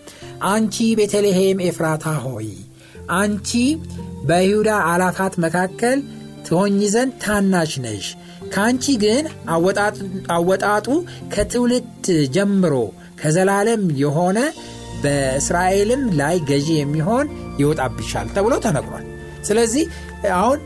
አንቺ 0.51 0.77
ቤተልሔም 1.01 1.59
ኤፍራታ 1.69 2.07
ሆይ 2.27 2.49
አንቺ 3.17 3.51
በይሁዳ 4.29 4.71
አላፋት 4.91 5.35
መካከል 5.45 5.99
ትሆኝ 6.47 6.79
ዘንድ 6.95 7.13
ታናሽ 7.25 7.73
ነሽ። 7.85 8.07
ከአንቺ 8.55 8.85
ግን 9.03 9.25
አወጣጡ 10.35 10.87
ከትውልድ 11.35 11.87
ጀምሮ 12.34 12.75
ከዘላለም 13.20 13.82
የሆነ 14.00 14.38
በእስራኤልም 15.02 16.02
ላይ 16.20 16.37
ገዢ 16.49 16.68
የሚሆን 16.78 17.26
ይወጣብሻል 17.61 18.28
ተብሎ 18.37 18.54
ተነግሯል። 18.64 19.04
ስለዚህ 19.44 19.84
አሁን 20.37 20.61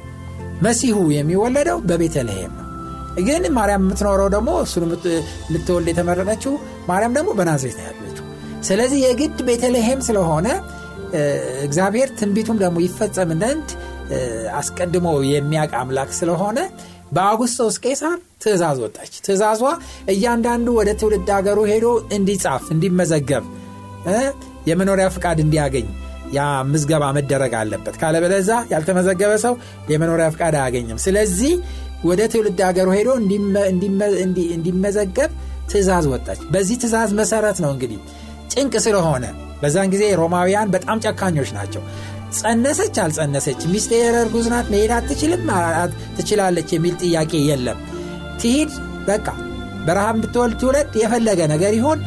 መሲሁ 0.62 0.97
የሚወለደው 1.16 1.78
በቤተልሔም 1.88 2.52
ነው። 2.59 2.64
ግን 3.26 3.45
ማርያም 3.57 3.85
የምትኖረው 3.85 4.28
ደግሞ 4.35 4.50
እሱን 4.64 4.85
ልትወልድ 5.52 5.88
የተመረጠችው 5.92 6.52
ማርያም 6.88 7.14
ደግሞ 7.18 7.30
በናዝሬት 7.38 7.78
ያለችው። 7.87 8.25
ስለዚህ 8.62 8.99
የግድ 9.04 9.38
ቤተልሔም 9.49 10.00
ስለሆነ 10.09 10.47
እግዚአብሔር 11.66 12.09
ትንቢቱም 12.18 12.59
ደግሞ 12.62 12.78
ይፈጸም 12.87 13.30
ዘንድ 13.42 13.68
አስቀድሞ 14.59 15.09
የሚያቅ 15.30 15.71
አምላክ 15.80 16.11
ስለሆነ 16.18 16.59
በአጉስቶስ 17.12 17.77
ቄሳር 17.85 18.19
ትእዛዝ 18.43 18.79
ወጣች። 18.85 19.12
ትእዛዟ 19.27 19.62
እያንዳንዱ 20.12 20.69
ወደ 20.79 20.91
ትውልድ 21.00 21.31
ሀገሩ 21.37 21.59
ሄዶ 21.71 21.87
እንዲጻፍ 22.17 22.65
እንዲመዘገብ 22.75 23.45
የመኖሪያ 24.69 25.07
ፍቃድ 25.15 25.38
እንዲያገኝ 25.45 25.87
ያ 26.33 26.41
ምዝገባ 26.71 27.05
መደረግ 27.17 27.53
አለበት። 27.61 27.95
ካለበለዛ 28.00 28.50
ያልተመዘገበ 28.73 29.33
ሰው 29.45 29.55
የመኖሪያ 29.93 30.27
ፍቃድ 30.35 30.55
አያገኝም። 30.61 30.99
ስለዚህ 31.05 31.53
ወደ 32.05 32.21
ትውልድ 32.33 32.61
ሀገሩ 32.67 32.88
ሄዶ 32.97 33.09
እንዲመዘገብ 34.55 35.31
ትእዛዝ 35.71 36.07
ወጣች። 36.12 36.41
በዚህ 36.53 36.77
ትእዛዝ 36.83 37.11
መሰረት 37.21 37.59
ነው 37.65 37.71
እንግዲህ 37.75 37.99
ጭንቅ 38.53 38.75
ስለሆነ 38.85 39.25
በዛን 39.62 39.88
ጊዜ 39.93 40.05
ሮማውያን 40.21 40.69
በጣም 40.75 40.99
ጨካኞች 41.05 41.50
ናቸው 41.57 41.83
ጸነሰች 42.37 42.97
አልጸነሰች? 43.03 43.61
ሚስቴ 43.73 43.93
እርጉዝ 44.15 44.47
ናት 44.53 44.67
መሄድ 44.73 44.93
አትችልም 44.97 45.45
ትችላለች 46.17 46.69
የሚል 46.75 46.95
ጥያቄ 47.03 47.33
የለም። 47.45 47.79
ትሂድ 48.41 48.73
በቃ 49.09 49.27
በረሃብ 49.87 50.17
ብትወልድ 50.23 50.57
ትውለድ 50.61 50.93
የፈለገ 51.01 51.41
ነገር 51.53 51.73
ይሆን 51.79 51.99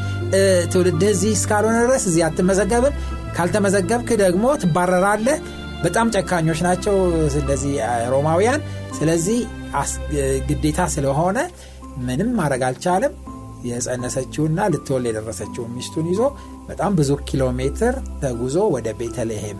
ትውልድህ 0.74 1.10
እዚህ 1.16 1.32
እስካልሆነ 1.38 1.78
ድረስ 1.86 2.04
እዚህ 2.10 2.24
አትመዘገብም። 2.28 2.96
ካልተመዘገብክ 3.36 4.10
ደግሞ 4.22 4.46
ትባረራለህ። 4.64 5.40
በጣም 5.84 6.08
ጨካኞች 6.16 6.60
ናቸው 6.68 6.96
እንደዚህ 7.40 7.74
ሮማውያን። 8.14 8.62
ስለዚህ 8.98 9.40
ግዴታ 10.50 10.82
ስለሆነ 10.96 11.38
ምንም 12.06 12.30
ማድረግ 12.40 12.64
አልቻለም። 12.68 13.14
የጸነሰችውና 13.70 14.60
ልትወል 14.74 15.04
የደረሰችውን 15.08 15.74
ሚስቱን 15.76 16.06
ይዞ 16.12 16.22
በጣም 16.70 16.92
ብዙ 17.00 17.12
ኪሎ 17.28 17.44
ሜትር 17.60 17.94
ተጉዞ 18.22 18.58
ወደ 18.76 18.90
ቤተልሔም 19.00 19.60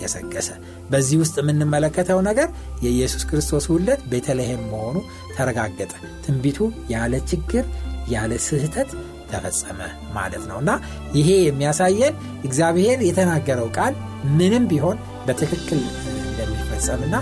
ገሰገሰ 0.00 0.48
በዚህ 0.90 1.16
ውስጥ 1.22 1.36
የምንመለከተው 1.40 2.20
ነገር 2.28 2.48
የኢየሱስ 2.84 3.22
ክርስቶስ 3.30 3.66
ውለት 3.74 4.02
ቤተልሔም 4.12 4.62
መሆኑ 4.72 4.96
ተረጋገጠ። 5.36 5.92
ትንቢቱ 6.24 6.58
ያለ 6.94 7.14
ችግር 7.32 7.64
ያለ 8.08 8.32
ስህተት 8.46 8.90
ተፈጸመ 9.30 9.80
ማለት 10.14 10.42
ነው። 10.50 10.58
እና 10.62 10.70
ይሄ 11.18 11.28
የሚያሳየን 11.42 12.14
እግዚአብሔር 12.44 12.98
የተናገረው 13.08 13.68
ቃል 13.76 13.94
ምንም 14.38 14.64
ቢሆን 14.72 14.96
በትክክል 15.26 15.80
እንደሚፈጸምና 16.22 17.14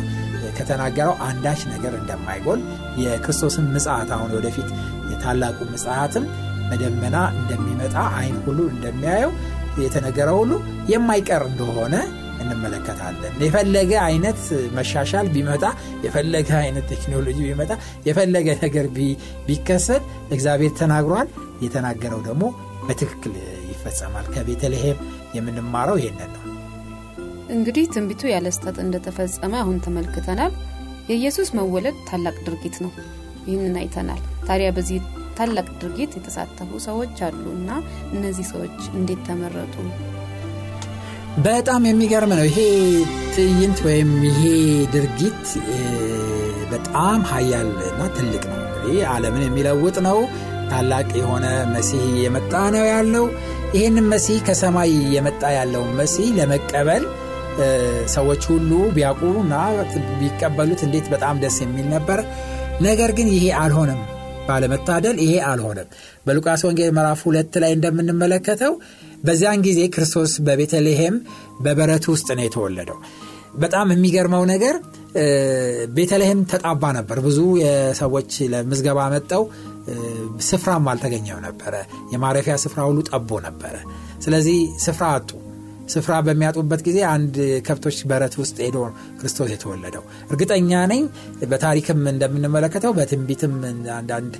ከተናገረው 0.58 1.14
አንዳች 1.26 1.60
ነገር 1.72 1.92
እንደማይጎል 1.98 2.60
የክርስቶስን 3.02 3.66
ምጽት 3.74 4.10
አሁን 4.16 4.30
ወደፊት 4.38 4.68
የታላቁ 5.10 5.58
ምጽትም 5.70 6.24
በደመና 6.70 7.16
እንደሚመጣ 7.36 7.96
አይን 8.18 8.36
ሁሉ 8.44 8.58
እንደሚያየው 8.72 9.32
የተነገረ 9.80 10.28
ሁሉ 10.38 10.52
የማይቀር 10.92 11.42
እንደሆነ 11.48 11.94
እንመለከታለን። 12.42 13.34
የፈለገ 13.44 13.92
አይነት 14.06 14.40
መሻሻል 14.74 15.26
ቢመጣ 15.34 15.64
የፈለገ 16.04 16.50
አይነት 16.62 16.86
ቴክኖሎጂ 16.92 17.38
ቢመጣ 17.46 17.72
የፈለገ 18.08 18.48
ነገር 18.62 18.86
ቢከሰት 19.48 20.04
እግዚአብሔር 20.30 20.74
ተናግሯል። 20.80 21.30
የተናገረው 21.62 22.20
ደግሞ 22.28 22.44
በትክክል 22.86 23.34
ይፈጸማል። 23.72 24.26
ከቤተልሔም 24.34 24.98
የምንማረው 25.36 25.98
ይሄንን 26.00 26.30
ነው። 26.36 26.44
እንግዲህ 27.50 27.84
ትንቢቱ 27.94 28.22
ያለ 28.32 28.48
ስተት 28.56 28.76
እንደተፈጸመ 28.82 29.54
አሁን 29.62 29.78
ተመልክተናል። 29.86 30.52
የኢየሱስ 31.08 31.48
መወለድ 31.58 31.96
ታላቅ 32.08 32.36
ድርጊት 32.46 32.76
ነው። 32.84 32.92
ይህንን 33.46 33.76
አይተናል። 33.80 34.20
ታዲያ 34.48 34.68
በዚህ 34.76 34.98
ታላቅ 35.38 35.66
ድርጊት 35.80 36.12
የተሳተፉ 36.16 36.70
ሰዎች 36.86 37.16
አሉ 37.26 37.44
እና 37.54 37.70
እነዚህ 38.12 38.46
ሰዎች 38.50 38.78
እንዴት 38.94 39.20
ተመረጡ 39.28 39.74
በጣም 41.38 41.82
የሚገርም 41.88 42.32
ነው። 42.32 42.46
ይሄ 42.46 42.58
ትዕይንት 43.34 43.78
ወይም 43.86 44.10
ይሄ 44.28 44.40
ድርጊት 44.94 45.44
በጣም 46.72 47.20
ሀያል 47.30 47.70
እና 47.90 48.00
ትልቅ 48.16 48.42
ነው። 48.50 48.58
እንግዲህ 48.64 49.00
አለምን 49.12 49.44
የሚለውጥ 49.46 49.96
ነው። 50.08 50.18
ታላቅ 50.70 51.08
የሆነ 51.20 51.46
መሲህ 51.72 52.02
የመጣ 52.24 52.52
ነው 52.74 52.84
ያለው። 52.90 53.24
ይህንን 53.74 54.06
መሲህ 54.12 54.38
ከሰማይ 54.46 54.92
የመጣ 55.14 55.42
ያለውን 55.56 55.90
መሲህ 56.00 56.28
ለመቀበል 56.38 57.04
ሰዎች 58.14 58.42
ሁሉ 58.50 58.70
ቢያውቁ 58.94 59.22
እና 59.42 59.54
ቢቀበሉት 60.20 60.80
እንዴት 60.86 61.06
በጣም 61.14 61.40
ደስ 61.42 61.58
የሚል 61.64 61.86
ነበር። 61.94 62.20
ነገር 62.80 63.10
ግን 63.18 63.28
ይሄ 63.34 63.46
አልሆነም። 63.62 64.00
ባለመታደል 64.48 65.16
ይሄ 65.24 65.34
አልሆነም። 65.48 65.88
በሉቃስ 66.26 66.62
ወንጌል 66.66 66.90
ምዕራፍ 66.96 67.20
ሁለት 67.26 67.54
ላይ 67.62 67.72
እንደምንመለከተው 67.76 68.72
በዚያን 69.24 69.64
ጊዜ 69.66 69.80
ክርስቶስ 69.94 70.32
በቤተልሔም 70.46 71.16
በበረት 71.60 72.04
ውስጥ 72.12 72.28
ነው 72.38 72.44
የተወለደው። 72.46 72.98
በጣም 73.56 73.88
የሚገርመው 73.92 74.42
ነገር 74.52 74.74
ቤተልሔም 75.94 76.40
ተጣባ 76.52 76.82
ነበር። 76.98 77.18
ብዙ 77.20 77.38
የሰዎች 77.62 78.32
ለምዝገባ 78.52 79.08
መጠው 79.14 79.42
ስፍራም 80.48 80.84
አልተገኘው 80.92 81.38
ነበረ። 81.46 81.74
የማረፊያ 82.12 82.56
ስፍራ 82.64 82.80
ሁሉ 82.88 83.00
ጠቦ 83.10 83.40
ነበረ። 83.48 83.76
ስለዚህ 84.22 84.58
ስፍራ 84.78 85.06
አጡ 85.16 85.30
ስፍራ 85.92 86.14
በሚያጡበት 86.26 86.80
ጊዜ 86.86 86.98
አንድ 87.12 87.34
ከብቶች 87.66 87.98
በረት 88.10 88.34
ውስጥ 88.40 88.56
ሄዶ 88.64 88.78
ክርስቶስ 89.20 89.50
የተወለደው። 89.54 90.02
እርግጠኛ 90.30 90.80
ነኝ 90.92 91.02
በታሪክም 91.50 92.00
እንደምንመለከተው 92.12 92.94
በትንቢትም 92.98 93.54
አንዳንድ 93.98 94.34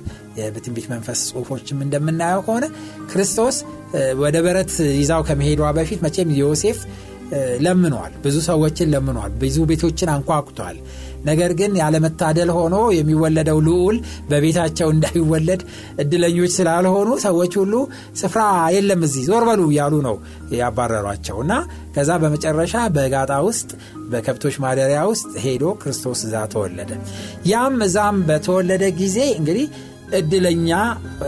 በትንቢት 0.55 0.87
መንፈስ 0.93 1.21
ጽሁፎችም 1.29 1.79
እንደምናየው 1.85 2.43
ከሆነ 2.47 2.65
ክርስቶስ 3.11 3.57
ወደ 4.21 4.37
በረት 4.45 4.73
ይዛው 4.99 5.23
ከመሄዷ 5.29 5.71
በፊት 5.79 6.01
መቼም 6.05 6.29
ዮሴፍ 6.41 6.79
ለምኗል 7.65 8.13
ብዙ 8.23 8.37
ሰዎችን 8.47 8.89
ለምኗል 8.93 9.31
ብዙ 9.41 9.57
ቤቶችን 9.69 10.09
አንኳኩቷል 10.13 10.77
ነገር 11.25 11.51
ግን 11.59 11.71
ያለመታደል 11.81 12.49
ሆኖ 12.57 12.75
የሚወለደው 12.95 13.59
ልዑል 13.67 13.97
በቤታቸው 14.29 14.89
እንዳይወለድ 14.93 15.61
እድለኞች 16.03 16.51
ስላልሆኑ 16.57 17.09
ሰዎች 17.25 17.53
ሁሉ 17.61 17.73
ስፍራ 18.21 18.41
የለም 18.75 19.03
እዚህ 19.07 19.25
ዞር 19.29 19.45
በሉ 19.49 19.61
እያሉ 19.71 19.93
ነው 20.07 20.15
ያባረሯቸው። 20.59 21.37
እና 21.45 21.53
ከዛ 21.95 22.11
በመጨረሻ 22.23 22.75
በጋጣ 22.95 23.31
ውስጥ 23.47 23.69
በከብቶች 24.11 24.57
ማደሪያ 24.63 25.01
ውስጥ 25.11 25.31
ሄዶ 25.45 25.65
ክርስቶስ 25.81 26.21
እዛ 26.27 26.43
ተወለደ። 26.53 26.91
ያም 27.51 27.77
እዛም 27.87 28.19
በተወለደ 28.29 28.83
ጊዜ 28.99 29.19
እንግዲህ 29.39 29.67
እድለኛ 30.17 30.69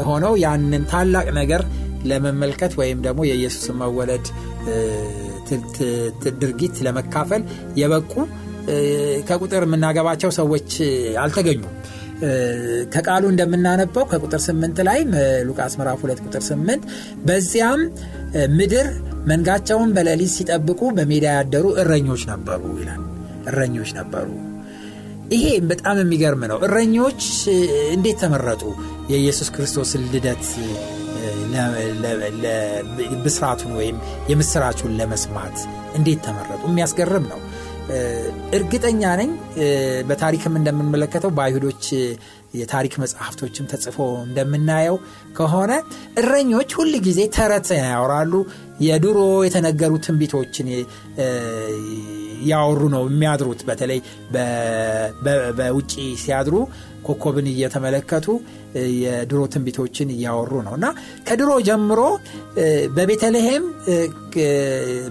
ሆነው 0.08 0.34
ያንን 0.42 0.84
ታላቅ 0.92 1.28
ነገር 1.38 1.62
ለመመልከት 2.06 2.74
ወይም 2.80 3.00
ደግሞ 3.06 3.22
የኢየሱስን 3.28 3.78
መወለድ 3.82 4.26
ድርጊት 6.42 6.76
ለመካፈል 6.86 7.42
የበቁ 7.80 8.14
ከቁጥር 9.30 9.64
የምናገባቸው 9.68 10.32
ሰዎች 10.38 10.70
አልተገኙም። 11.24 11.74
ከቃሉ 12.94 13.24
እንደምናነበው 13.32 14.04
ከቁጥር 14.12 14.42
8 14.44 14.82
ላይ 14.88 15.00
ሉቃስ 15.48 15.74
ምዕራፍ 15.80 16.02
2 16.06 16.22
ቁጥር 16.26 16.44
8 16.48 16.86
በዚያም 17.26 17.82
ምድር 18.58 18.88
መንጋቸውን 19.28 19.90
በሌሊት 19.96 20.32
ሲጠብቁ 20.36 20.82
በሜዳ 20.98 21.26
ያደሩ 21.38 21.66
እረኞች 21.82 22.24
ነበሩ 22.32 22.64
ይላል። 22.82 23.02
እረኞች 23.50 23.92
ነበሩ። 24.00 24.28
ይሄ 25.34 25.46
በጣም 25.70 25.98
የሚገርም 26.02 26.44
ነው። 26.52 26.58
እረኞች 26.68 27.22
እንዴት 27.96 28.18
ተመረጡ? 28.24 28.64
የኢየሱስ 29.12 29.50
ክርስቶስን 29.56 30.04
ልደት 30.14 30.44
ብስራቱን 33.26 33.72
ወይም 33.80 33.98
የምስራቹን 34.32 34.94
ለመስማት 35.00 35.58
እንዴት 35.98 36.20
ተመረጡ? 36.26 36.62
የሚያስገርም 36.70 37.26
ነው 37.32 37.40
እርግጠኛ 38.58 39.02
ነኝ 39.20 39.32
በታሪክም 40.10 40.54
እንደምንመለከተው 40.60 41.32
በአይሁዶች 41.38 41.86
የታሪክ 42.54 42.94
መጽሐፍቶችም 43.02 43.68
ተጽፎ 43.72 43.98
እንደምናየው 44.26 44.98
ከሆነ 45.38 45.72
እረኞች 46.22 46.72
ሁል 46.78 46.92
ጊዜ 47.08 47.22
ተረት 47.36 47.70
ያወራሉ። 47.82 48.34
የድሮ 48.86 49.18
የተነገሩ 49.46 49.94
ትንቢቶችን 50.06 50.68
ያወሩ 52.50 52.82
ነው 52.94 53.04
የሚያድሩት። 53.10 53.62
በተለይ 53.68 54.00
በውጭ 55.58 55.92
ሲያድሩ 56.24 56.56
ኮኮብን 57.08 57.48
እየተመለከቱ 57.52 58.28
የድሮ 59.04 59.42
ትንቢቶችን 59.54 60.12
እያወሩ 60.16 60.54
ነው። 60.68 60.76
እና 60.80 60.88
ከድሮ 61.28 61.52
ጀምሮ 61.68 62.02
በቤተልሔም 62.98 63.66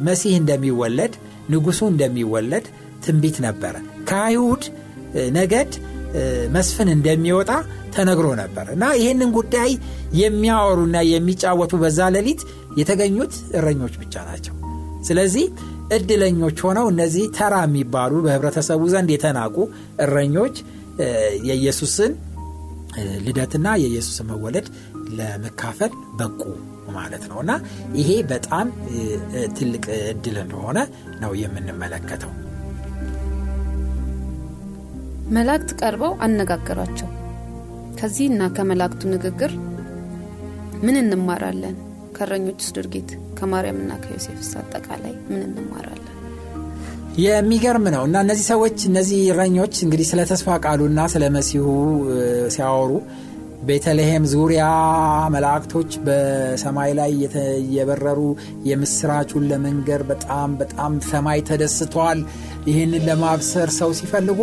መሲህ 0.08 0.35
እንደሚወለድ 0.40 1.14
ንጉሱ 1.52 1.81
እንደሚወለድ 1.92 2.66
ትንቢት 3.05 3.37
ነበረ 3.46 3.74
ከአይሁድ 4.09 4.64
ነገድ 5.38 5.70
መስፍን 6.57 6.88
እንደሚወጣ 6.94 7.50
ተነግሮ 7.94 8.26
ነበር። 8.40 8.66
እና 8.74 8.85
ይህንን 9.00 9.31
ጉዳይ 9.38 9.70
የሚያወሩና 10.20 10.96
የሚጫወቱ 11.11 11.72
በዛ 11.83 12.09
ሌሊት 12.16 12.40
የተገኙት 12.81 13.35
እረኞች 13.59 13.94
ብቻ 14.02 14.14
ናቸው። 14.28 14.55
ስለዚህ 15.09 15.46
እድለኞች 15.96 16.59
ሆነው 16.66 16.87
እነዚህ 16.92 17.24
ተራ 17.38 17.55
የሚባሉ 17.66 18.12
በህብረተሰቡ 18.26 18.83
ዘንድ 18.94 19.11
የተናቁ 19.14 19.57
እረኞች 20.05 20.57
የኢየሱስን 21.48 22.12
ልደትና 23.26 23.68
የኢየሱስን 23.83 24.26
መወለድ 24.31 24.66
ለመካፈል 25.18 25.92
በቁ 26.18 26.40
ማለት 26.94 27.24
ነው። 27.31 27.38
እና 27.42 27.52
ይሄ 27.98 28.11
በጣም 28.33 28.66
ትልቅ 29.57 29.85
እድል 30.12 30.37
እንደሆነ 30.42 30.78
ነው 31.22 31.33
የምንመለከተው። 31.42 32.33
መላእክት 35.35 35.70
ቀርበው 35.81 36.14
አነጋገሯቸው። 36.24 37.11
ከዚህና 37.98 38.42
ከመላእክቱ 38.57 39.02
ንግግር 39.12 39.52
ምን 40.85 40.96
እንማራለን? 41.02 41.74
ከእረኞችስ 42.16 42.70
ድርጊት? 42.76 43.11
ከማርያምና 43.38 43.92
ከዮሴፍስ 44.02 44.50
አጠቃላይ 44.61 45.14
ምን 45.28 45.42
እንማራለን? 45.48 46.09
የሚገርም 47.22 47.87
ነው። 47.94 48.02
እና 48.09 48.16
እነዚህ 48.24 48.44
ሰዎች 48.50 48.78
እነዚህ 48.88 49.18
እረኞች 49.33 49.74
እንግዲህ 49.85 50.07
ስለ 50.11 50.20
ተስፋ 50.31 50.57
ቃሉና 50.64 51.00
ስለ 51.14 51.24
መሲሁ 51.37 51.66
ሲያወሩ 52.55 52.92
ቤተልሔም 53.62 54.25
ዙሪያ 54.33 54.62
መላእክቶች 55.35 55.90
በሰማይ 56.07 56.92
ላይ 56.98 57.12
የበረሩ 57.77 58.20
የምስራቹን 58.70 59.44
ለመንገር 59.51 60.03
በጣም 60.09 60.57
በጣም 60.62 60.94
ሰማይ 61.11 61.42
ተደስቷል። 61.51 62.20
ይህንን 62.68 63.05
ለማብሰር 63.09 63.70
ሰው 63.79 63.92
ሲፈልጉ 63.98 64.40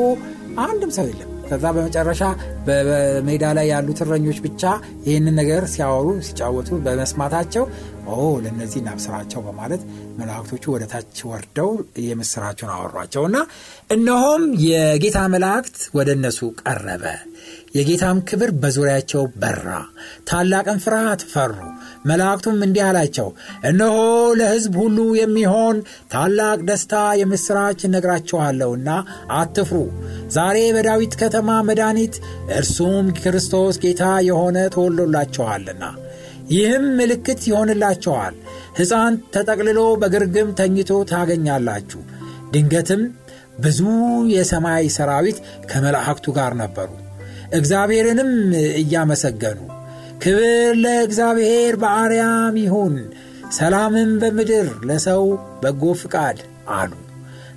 አንድም 0.64 0.94
ሰው 0.98 1.08
የለም። 1.10 1.26
ከዛ 1.50 1.66
በመጨረሻ 1.76 2.24
በሜዳ 2.66 3.46
ላይ 3.58 3.68
ያሉት 3.72 4.00
እረኞች 4.04 4.40
ብቻ 4.44 4.64
ይህንን 5.08 5.36
ነገር 5.40 5.64
ሲያወሩ 5.72 6.10
ሲጫወቱ 6.28 6.70
በመስማታቸው 6.86 7.64
ኦ 8.12 8.28
ለእነዚህ 8.44 8.80
እናብስራቸው 8.82 9.42
በማለት 9.48 9.82
መላእክቶቹ 10.20 10.64
ወደ 10.76 10.86
ታች 10.92 11.18
ወርደው 11.30 11.72
የምስራቸውን 12.06 12.74
አወሯቸው 12.76 13.26
እና 13.30 13.40
እነሆም 13.96 14.46
የጌታ 14.66 15.20
መላእክት 15.36 15.78
ወደ 15.98 16.10
እነሱ 16.18 16.40
ቀረበ 16.64 17.04
የጌታም 17.76 18.18
ክብር 18.30 18.50
በዙሪያቸው 18.62 19.24
በራ። 19.42 19.68
ታላቅን 20.30 20.80
ፍርሃት 20.84 21.22
ፈሩ። 21.32 21.56
መላእክቱም 22.06 22.60
እንዲህ 22.66 22.84
አላቸው 22.86 23.28
እነሆ 23.70 23.96
ለሕዝብ 24.40 24.76
ሁሉ 24.82 24.98
የሚሆን 25.20 25.78
ታላቅ 26.14 26.60
ደስታ 26.70 26.94
የምሥራች 27.22 27.80
እነግራችኋለሁና 27.88 28.90
አትፍሩ። 29.38 29.80
ዛሬ 30.32 30.58
በዳዊት 30.76 31.16
ከተማ 31.22 31.50
መድኃኒት 31.70 32.16
እርሱም 32.60 33.08
ክርስቶስ 33.20 33.78
ጌታ 33.84 34.04
የሆነ 34.30 34.58
ተወሎላችኋልና 34.76 35.84
ይህም 36.52 36.86
ምልክት 37.00 37.42
ይሆንላቸዋል 37.50 38.36
ሕፃን 38.78 39.16
ተጠቅልሎ 39.34 39.82
በግርግም 40.02 40.50
ተኝቶ 40.60 41.02
ታገኛላችሁ። 41.12 42.02
ድንገትም 42.54 43.02
ብዙ 43.60 43.80
የሰማይ 44.34 44.88
ሰራዊት 44.96 45.38
ከመላእክቱ 45.70 46.28
ጋር 46.38 46.54
ነበሩ 46.62 46.90
እግዚአብሔርንም 47.58 48.32
እያመሰገኑ። 48.82 49.60
ክብር 50.24 50.48
ለእግዚአብሔር 50.84 51.74
በአርያም 51.82 52.56
ይሁን 52.64 52.96
ሰላምም 53.58 54.10
በምድር 54.22 54.68
ለሰው 54.90 55.24
በጎ 55.62 55.84
ፍቃድ 56.02 56.40
አሉ። 56.74 56.92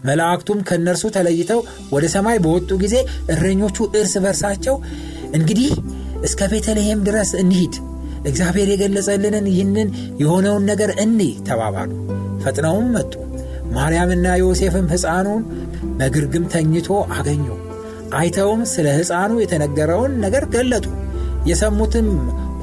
መላእክቱም 0.04 0.60
ከእነርሱ 0.68 1.04
ተለይተው 1.16 1.60
ወደ 1.92 2.04
ሰማይ 2.14 2.38
በወጡ 2.44 2.70
ጊዜ 2.82 2.94
እረኞቹ 3.32 3.86
እርስ 3.98 4.14
በርሳቸው 4.24 4.76
እንግዲህ 5.38 5.72
እስከ 6.22 6.48
ቤተልሔም 6.52 7.02
ድረስ 7.08 7.30
እንሂድ 7.42 7.74
እግዚአብሔር 8.24 8.68
የገለጸልንን 8.72 9.46
ይህንን 9.52 9.88
የሆነውን 10.22 10.66
ነገር 10.70 10.90
እኔ 11.04 11.20
ተባባሉ። 11.48 11.90
ፈጥነውም 12.42 12.88
መጡ። 12.96 13.12
ማርያምና 13.74 14.26
ዮሴፍም 14.40 14.88
ሕፃኑን 14.92 15.42
በግርግም 15.98 16.44
ተኝቶ 16.52 16.88
አገኙ 17.16 17.44
አይተውም 18.16 18.62
ስለ 18.72 18.86
ሕፃኑ 18.96 19.32
የተነገረውን 19.40 20.12
ነገር 20.24 20.44
ገለጡ። 20.54 20.86
የሰሙትም 21.50 22.08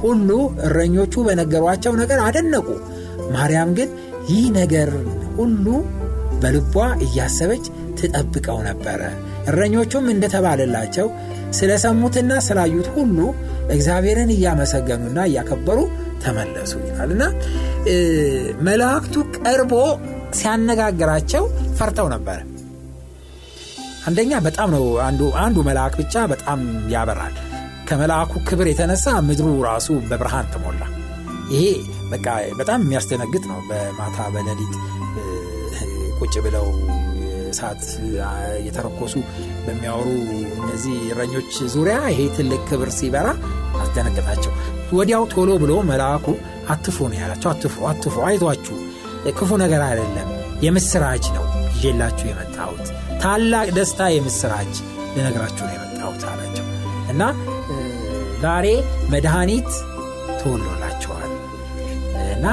ሁሉ 0.02 0.28
እረኞቹ 0.66 1.14
በነገሯቸው 1.26 1.92
ነገር 2.00 2.20
አደነቁ። 2.26 2.68
ማርያም 3.34 3.70
ግን 3.78 3.90
ይህ 4.30 4.44
ነገር 4.58 4.90
ሁሉ 5.38 5.66
በልቧ 6.42 6.74
እያሰበች 7.06 7.64
ትጠብቀው 7.98 8.58
ነበረ። 8.68 9.00
እረኞቹም 9.50 10.06
እንደተባለላቸው 10.12 11.06
ስለ 11.58 11.70
ሰሙትና 11.84 12.32
ስላዩት 12.46 12.88
ሁሉ 12.96 13.18
እግዚአብሔርን 13.74 14.30
እያመሰገኑና 14.34 15.18
እያከበሩ 15.28 15.78
ተመለሱ 16.24 16.72
ይላል 16.86 17.10
እና 17.14 17.22
መላእክቱ 18.66 19.14
ቀርቦ 19.38 19.72
ሲያነጋግራቸው 20.38 21.44
ፈርተው 21.78 22.08
ነበረ 22.14 22.38
አንደኛ 24.10 24.32
በጣም 24.46 24.68
ነው 24.74 24.84
አንዱ 25.42 25.58
መልአክ 25.66 25.94
ብቻ 26.00 26.14
በጣም 26.32 26.60
ያበራል። 26.92 27.34
ከመልአኩ 27.88 28.32
ክብር 28.48 28.66
የተነሳ 28.70 29.06
ምድሩ 29.28 29.46
ራሱ 29.68 29.88
በብርሃን 30.08 30.48
ተሞላ። 30.54 30.82
ይሄ 31.52 31.62
በቃ 32.10 32.26
በጣም 32.58 32.80
የሚያስደነግጥ 32.84 33.42
ነው። 33.50 33.58
በማታ 33.68 34.18
በሌሊት 34.34 34.74
ቁጭ 36.20 36.34
ብለው 36.46 36.66
እሳት 37.50 37.84
እየተረኮሱ 38.58 39.14
በሚያወሩ 39.64 40.08
እነዚህ 40.58 40.96
እረኞች 41.12 41.54
ዙሪያ 41.74 41.96
ይሄ 42.12 42.28
ትልቅ 42.36 42.60
ክብር 42.70 42.90
ሲበራ 42.98 43.28
አስደነገጣቸው። 43.80 44.52
ወዲያው 44.92 45.24
ቶሎ 45.34 45.50
ብሎ 45.62 45.72
መልአኩ 45.90 46.26
አትፍሩ 46.70 47.08
ነው 47.12 47.18
ያላቸው። 47.22 47.50
አትፍሩ 47.52 47.82
አትፍሩ 47.90 48.22
አይቷችሁ 48.28 48.76
ክፉ 49.38 49.50
ነገር 49.62 49.82
አይደለም 49.88 50.28
የምስራች 50.64 51.26
ነው 51.36 51.44
ይዤላችሁ 51.72 52.26
የመጣሁት። 52.30 52.86
ታላቅ 53.22 53.68
ደስታ 53.76 54.08
የምስራች 54.12 54.74
ልነግራችሁ 55.14 55.64
ነው 55.66 55.74
የመጣሁት 55.76 56.22
አላቸው። 56.30 56.66
እና 57.10 57.22
ዛሬ 58.42 58.66
መድኃኒት 59.12 59.70
ተወሎላቸዋል 60.40 61.30
እና 62.34 62.46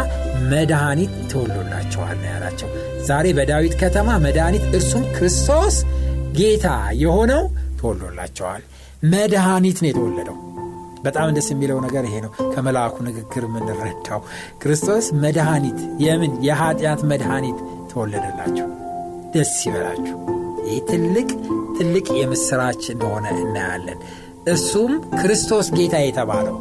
መድኃኒት 0.51 1.13
ተወሎላቸዋል 1.31 2.17
ነው 2.17 2.29
ያላቸው። 2.33 2.69
ዛሬ 3.07 3.27
በዳዊት 3.37 3.75
ከተማ 3.81 4.09
መድኃኒት 4.25 4.65
እርሱም 4.73 5.05
ክርስቶስ 5.15 5.75
ጌታ 6.37 6.67
የሆነው 7.03 7.43
ተወሎላቸዋል 7.79 8.63
መድኃኒት 9.13 9.79
ነው 9.83 9.89
የተወለደው። 9.91 10.37
በጣም 11.03 11.29
ደስ 11.35 11.47
የሚለው 11.53 11.77
ነገር 11.85 12.03
ይሄ 12.07 12.15
ነው። 12.23 12.31
ከመልአኩ 12.53 12.95
ንግግር 13.07 13.43
የምንረዳው 13.47 14.21
ክርስቶስ 14.61 15.05
መድኃኒት 15.23 15.77
የምን? 15.99 16.33
የኃጢአት 16.47 17.01
መድኃኒት 17.11 17.59
ተወለደላችሁ 17.91 18.67
ደስ 19.33 19.53
ይበላችሁ። 19.65 20.17
ይህ 20.67 20.79
ትልቅ 20.89 21.29
ትልቅ 21.77 22.07
የምስራች 22.19 22.83
እንደሆነ 22.93 23.25
እናያለን። 23.41 23.99
እሱም 24.53 24.91
ክርስቶስ 25.19 25.67
ጌታ 25.77 25.95
የተባለው 26.03 26.57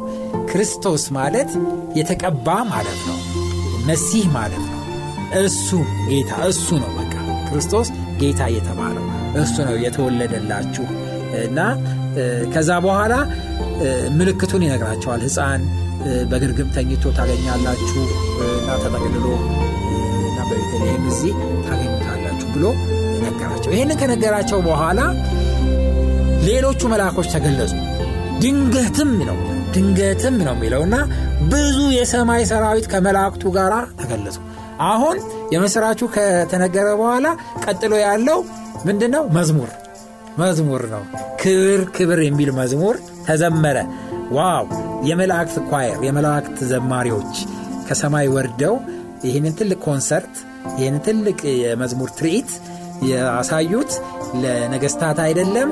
ክርስቶስ 0.49 1.03
ማለት 1.17 1.51
የተቀባ 1.99 2.47
ማለት 2.71 2.99
ነው። 3.09 3.17
መሲህ 3.87 4.25
ማለት 4.33 4.63
ነው። 4.65 4.81
እሱ 5.41 5.67
ጌታ 6.09 6.31
እሱ 6.49 6.67
ነው 6.83 6.91
በቃ 6.97 7.13
ክርስቶስ 7.47 7.87
ጌታ 8.21 8.41
የተባለው። 8.55 9.05
እሱ 9.41 9.55
ነው 9.67 9.75
የተወለደላችሁ 9.85 10.85
እና 11.41 11.59
ከዛ 12.53 12.71
በኋላ 12.85 13.13
ምልክቱን 14.17 14.65
ይነግራቸዋል። 14.65 15.23
ህፃን 15.27 15.63
በግርግም 16.31 16.69
ተኝቶ 16.75 17.05
ታገኛላችሁ 17.17 18.03
እና 18.53 18.69
ተጠቅልሎ 18.83 19.25
እና 20.27 20.39
በቤተልሔም 20.49 21.03
እዚህ 21.11 21.33
ታገኙታላችሁ 21.65 22.16
ብሎ 22.57 22.65
ነገራቸው። 23.23 23.71
ይህንን 23.75 23.97
ከነገራቸው 24.01 24.59
በኋላ 24.67 24.99
ሌሎቹ 26.47 26.81
መልአኮች 26.91 27.27
ተገለጹ። 27.33 27.71
ድንገትም 28.41 29.11
ነው 29.29 29.37
ድንገትም 29.75 30.35
ነው 30.45 30.53
የሚለውና 30.55 30.95
ብዙ 31.51 31.77
የሰማይ 31.95 32.43
ሰራዊት 32.51 32.85
ከመላእክቱ 32.91 33.43
ጋር 33.57 33.73
ተገለጹ። 33.99 34.37
አሁን 34.87 35.17
የምስራቹ 35.53 35.99
ከተነገረ 36.15 36.87
በኋላ 36.99 37.27
ቀጥሎ 37.63 37.93
ያለው 38.03 38.39
ምንድን 38.85 39.11
ነው 39.15 39.23
መዝሙር 39.37 39.69
መዝሙር 40.37 40.81
ነው። 40.91 41.03
ክብር 41.41 41.81
ክብር 41.95 42.19
የሚል 42.25 42.49
መዝሙር 42.59 42.95
ተዘመረ። 43.27 43.77
wow! 44.31 44.65
የመላእክት 45.07 45.57
choir 45.69 45.99
የመላእክት 46.07 46.57
ዘማሪዎች 46.71 47.33
ከሰማይ 47.87 48.27
ወርደው 48.35 48.75
ይህንን 49.23 49.53
ትልቅ 49.59 49.79
ኮንሰርት 49.85 50.35
ይህንን 50.77 51.01
ትልቅ 51.07 51.39
የመዝሙር 51.61 52.09
ትርኢት 52.17 52.51
ያሳዩት 53.09 53.91
ለነገስታት 54.41 55.17
አይደለም 55.19 55.69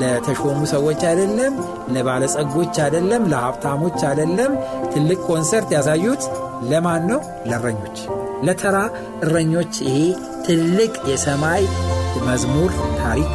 ለተሾሙ 0.00 0.60
ሰዎች 0.72 1.00
አይደለም 1.10 1.54
ለባለጸጎች 1.94 2.74
አይደለም 2.84 3.22
ለሀብታሞች 3.32 3.98
አይደለም። 4.10 4.52
ትልቅ 4.92 5.18
ኮንሰርት 5.28 5.70
ያሳዩት 5.76 6.22
ለማን 6.70 7.02
ነው? 7.10 7.20
ለእረኞች። 7.46 7.98
ለተራ 8.46 8.76
እረኞች 9.24 9.74
ይሄ 9.86 9.96
ትልቅ 10.46 10.92
የሰማይ 11.10 11.62
መዝሙር 12.26 12.70
ታሪክ 13.00 13.32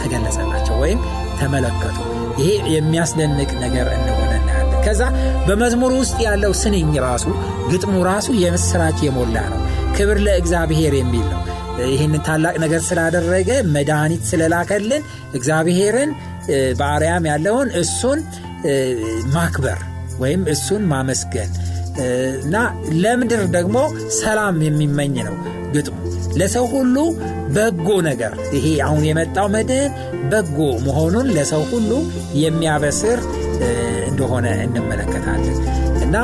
ተገለጸላቸው 0.00 0.76
ወይም 0.82 1.00
ተመለከቱ። 1.40 1.96
ይሄ 2.40 2.50
የሚያስደንቅ 2.74 3.50
ነገር 3.64 3.86
እንደሆነ 3.96 4.32
እናያለን። 4.40 4.82
ከዛ 4.86 5.02
በመዝሙር 5.46 5.92
ውስጥ 6.00 6.16
ያለው 6.26 6.52
ስንኝ 6.60 6.90
ራሱ 7.06 7.26
ግጥሙ 7.70 7.94
ራሱ 8.08 8.28
የምስራች 8.42 8.98
የሞላ 9.04 9.36
ነው። 9.52 9.60
ክብር 9.96 10.18
ለእግዚአብሔር 10.26 10.94
የሚል 10.98 11.26
ነው። 11.32 11.42
ይህንን 11.86 12.22
ታላቅ 12.26 12.54
ነገር 12.62 12.80
ስላደረገ 12.86 13.50
መድኃኒት 13.74 14.22
ስለላከልን 14.30 15.02
እግዚአብሔርን 15.34 16.10
በአርያም 16.78 17.24
ያለውን 17.30 17.68
እሱን 17.80 18.20
ማክበር 19.34 19.80
ወይም 20.18 20.42
እሱን 20.52 20.82
ማመስገን። 20.92 21.50
እና 22.42 22.56
ለምድር 23.02 23.42
ደግሞ 23.56 23.76
ሰላም 24.18 24.56
የሚመኝ 24.66 25.14
ነው 25.28 25.36
ግጥሙ። 25.74 25.96
ለሰው 26.40 26.64
ሁሉ 26.72 26.96
በጎ 27.54 27.88
ነገር 28.08 28.32
ይሄ 28.56 28.66
አሁን 28.86 29.02
የመጣው 29.08 29.46
መድህን 29.54 29.92
በጎ 30.32 30.58
መሆኑን 30.86 31.26
ለሰው 31.36 31.62
ሁሉ 31.70 31.90
የሚያበስር 32.42 33.20
እንደሆነ 34.08 34.46
እንመለከታለን። 34.64 35.58
እና 36.06 36.16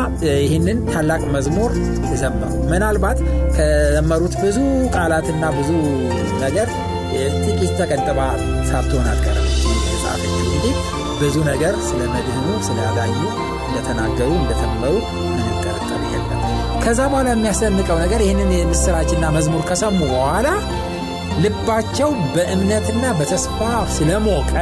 ይህንን 0.43 0.79
ታላቅ 0.91 1.23
መዝሙር 1.35 1.73
ዘመሩ። 2.15 2.51
ምናልባት 2.71 3.19
ከዘመሩት 3.57 4.35
ብዙ 4.43 4.59
ቃላትና 4.95 5.45
ብዙ 5.59 5.71
ነገር 6.43 6.69
ጥቂት 7.45 7.73
ተቀንጥባ 7.81 8.21
ሳትሆን 8.71 9.09
አትቀርም። 9.11 9.49
የጻፈችው 9.89 10.39
እንግዲህ 10.47 10.75
ብዙ 11.21 11.37
ነገር 11.51 11.75
ስለ 11.89 12.01
መድህኑ 12.15 12.47
ስለ 12.69 12.79
አዳኙ 12.89 13.17
እንደተናገሩ 13.67 14.31
እንደተመሩ 14.39 14.95
ምንም 15.29 15.59
የለም። 16.13 16.41
ከዛ 16.85 17.01
በኋላ 17.11 17.29
የሚያስደንቀው 17.33 17.99
ነገር 18.05 18.21
ይህንን 18.25 18.51
የምስራችና 18.55 19.27
መዝሙር 19.37 19.63
ከሰሙ 19.69 19.99
በኋላ 20.13 20.49
ልባቸው 21.43 22.11
በእምነትና 22.35 23.05
በተስፋ 23.19 23.59
ስለሞቀ 23.97 24.53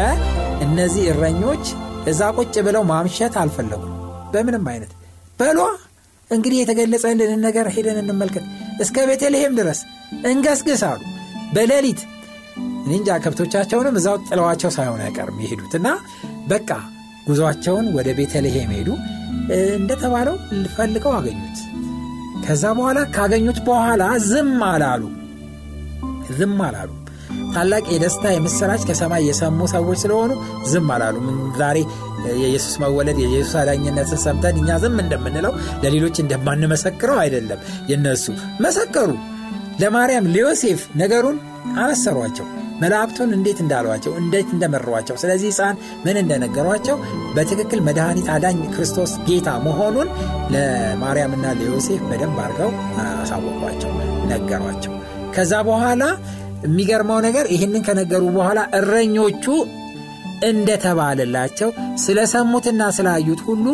እነዚህ 0.66 1.04
እረኞች 1.12 1.64
እዛ 2.08 2.30
ቁጭ 2.36 2.54
ብለው 2.66 2.82
ማምሸት 2.90 3.34
አልፈለጉም። 3.40 3.94
በምንም 4.32 4.66
አይነት 4.72 4.92
በሏ። 5.38 5.58
እንግዲህ 6.30 6.58
የተገለጸልንን 6.60 7.40
ነገር 7.46 7.66
ሄደን 7.74 7.98
እንመልከት። 8.02 8.44
እስከ 8.82 9.06
ቤተልሔም 9.08 9.54
ድረስ 9.58 9.80
እንገስግስ 10.30 10.82
አሉ። 10.90 11.00
በሌሊት 11.54 12.00
እንጃ 12.88 13.16
ከብቶቻቸውንም 13.24 13.96
እዛው 14.00 14.16
ጥለዋቸው 14.28 14.70
ሳይሆን 14.76 15.02
አይቀርም 15.06 15.40
የሄዱት 15.42 15.72
እና 15.78 15.88
በቃ 16.46 16.70
ጉዞአቸውን 17.26 17.88
ወደ 17.96 18.08
ቤተልሔም 18.18 18.70
ሄዱ። 18.76 18.88
እንደተባለው 19.74 20.36
ፈልገው 20.76 21.12
አገኙት። 21.18 21.58
ከዛ 22.44 22.64
በኋላ 22.78 22.98
ካገኙት 23.14 23.58
በኋላ 23.66 24.02
ዝም 24.28 24.58
አላሉ። 24.70 25.02
ዝም 26.38 26.58
አላሉ 26.66 26.90
ታላቅ 27.54 27.84
የደስታ 27.92 28.24
የምስራች 28.32 28.82
ከሰማይ 28.88 29.24
የሰሙ 29.28 29.66
ሰዎች 29.72 29.98
ስለሆኑ 30.02 30.32
ዝም 30.70 30.88
አላሉ። 30.94 31.16
ዛሬ 31.60 31.78
የኢየሱስ 32.38 32.74
መወለድ 32.82 33.18
የኢየሱስ 33.22 33.54
አዳኝነትን 33.60 34.20
ሰምተን 34.24 34.58
እኛ 34.60 34.78
ዝም 34.82 34.96
እንደምንለው 35.04 35.52
ለሌሎች 35.84 36.16
እንደማንመሰክረው 36.22 37.18
አይደለም። 37.22 37.60
የነሱ 37.90 38.26
መሰከሩ። 38.64 39.10
ለማርያም 39.80 40.30
ለዮሴፍ 40.32 40.80
ነገሩን 41.00 41.36
አበሰሯቸው 41.80 42.46
መላእክቱን 42.80 43.30
እንዴት 43.36 43.58
እንዳሏቸው 43.62 44.12
እንዴት 44.20 44.48
እንደመሯቸው 44.54 45.16
ስለዚህ 45.22 45.48
ሕፃን 45.52 45.74
ምን 46.04 46.16
እንደነገሯቸው 46.20 46.96
በትክክል 47.34 47.80
መድኃኒት 47.86 48.28
አዳኝ 48.34 48.60
ክርስቶስ 48.74 49.12
ጌታ 49.26 49.48
መሆኑን 49.66 50.08
ለማርያምና 50.54 51.46
ለዮሴፍ 51.58 52.02
በደንብ 52.10 52.38
አድርገው 52.44 52.70
አሳወቋቸው 53.04 53.92
ነገሯቸው። 54.32 54.94
ከዛ 55.36 55.52
በኋላ 55.68 56.02
የሚገርመው 56.64 57.18
ነገር 57.26 57.44
ይህንን 57.54 57.84
ከነገሩ 57.86 58.24
በኋላ 58.36 58.60
እረኞቹ 58.78 59.44
እንደተባለላቸው 60.50 61.70
ስለሰሙትና 62.04 62.82
ስላዩት 62.96 63.40
ሁሉ 63.48 63.66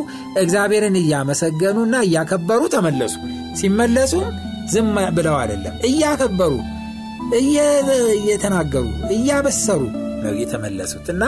እግዚአብሔርን 0.43 0.97
እያመሰገኑና 1.03 1.97
እያከበሩ 2.07 2.63
ተመለሱ። 2.75 3.15
ሲመለሱ 3.61 4.15
ዝም 4.73 4.89
ብለው 5.17 5.37
አይደለም 5.43 5.77
እያከበሩ 5.89 6.55
እየተናገሩ 8.17 8.85
እያበሰሩ 9.17 9.81
ነው 10.23 10.35
የተመለሱት 10.43 11.07
እና 11.15 11.25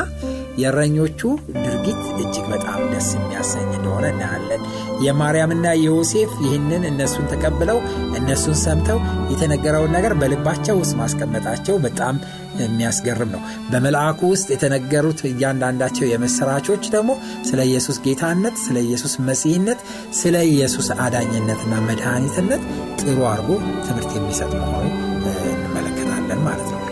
የእረኞቹ 0.59 1.21
ድርጊት 1.59 2.01
እጅግ 2.23 2.47
በጣም 2.53 2.81
ደስ 2.93 3.09
የሚያሰኝ 3.17 3.69
እንደሆነ 3.71 4.07
እናያለን። 4.13 4.63
የማርያምና 5.05 5.67
የዮሴፍ 5.79 6.31
ይህንን 6.45 6.83
እነሱን 6.89 7.29
ተቀብለው 7.33 7.79
እነሱን 8.19 8.57
ሰምተው 8.63 8.99
የተነገረውን 9.33 9.95
ነገር 9.97 10.15
በልባቸው 10.21 10.77
ውስጥ 10.81 10.95
ማስቀመጣቸው 11.01 11.77
በጣም 11.85 12.17
የሚያስገርም 12.61 13.31
ነው። 13.35 13.43
በመልአኩ 13.71 14.21
ውስጥ 14.33 14.49
የተነገሩት 14.53 15.21
እያንዳንዳቸው 15.31 16.07
የምስራቾች 16.09 16.85
ደግሞ 16.95 17.11
ስለ 17.49 17.61
ኢየሱስ 17.71 17.99
ጌታነት 18.07 18.57
ስለ 18.65 18.79
ኢየሱስ 18.87 19.15
መሲህነት 19.29 19.83
ስለ 20.21 20.37
ኢየሱስ 20.53 20.89
አዳኝነትና 21.05 21.75
መድኃኒትነት 21.89 22.65
ጥሩ 23.03 23.19
አድርጎ 23.33 23.51
ትምህርት 23.87 24.13
የሚሰጥ 24.17 24.53
መሆኑ 24.61 24.87
እንመለከታለን 25.53 26.43
ማለት 26.49 26.69
ነው 26.73 26.83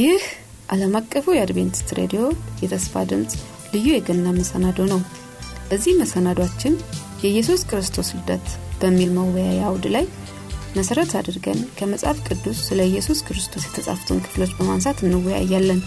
ይህ 0.00 0.22
ዓለም 0.68 0.92
አቀፉ 0.98 1.26
የአድቬንቲስት 1.34 1.88
ሬዲዮ 1.98 2.22
የተስፋ 2.62 3.02
ድምፅ 3.10 3.32
ልዩ 3.72 3.86
የገና 3.92 4.26
መሰናዶ 4.36 4.78
ነው። 4.92 5.00
በዚህ 5.70 5.98
መሰናዷችን 6.00 6.74
የኢየሱስ 7.22 7.62
ክርስቶስ 7.70 8.08
ልደት 8.16 8.46
በሚል 8.80 9.10
መወያያ 9.16 9.62
አውድ 9.68 9.86
ላይ 9.94 10.06
መሰረት 10.76 11.10
አድርገን 11.20 11.60
ከመጽሐፍ 11.78 12.18
ቅዱስ 12.28 12.58
ስለ 12.68 12.80
ኢየሱስ 12.90 13.20
ክርስቶስ 13.28 13.66
የተጻፉትን 13.68 14.22
ክፍሎች 14.26 14.52
በማንሳት 14.58 15.00
እንወያያለን 15.06 15.80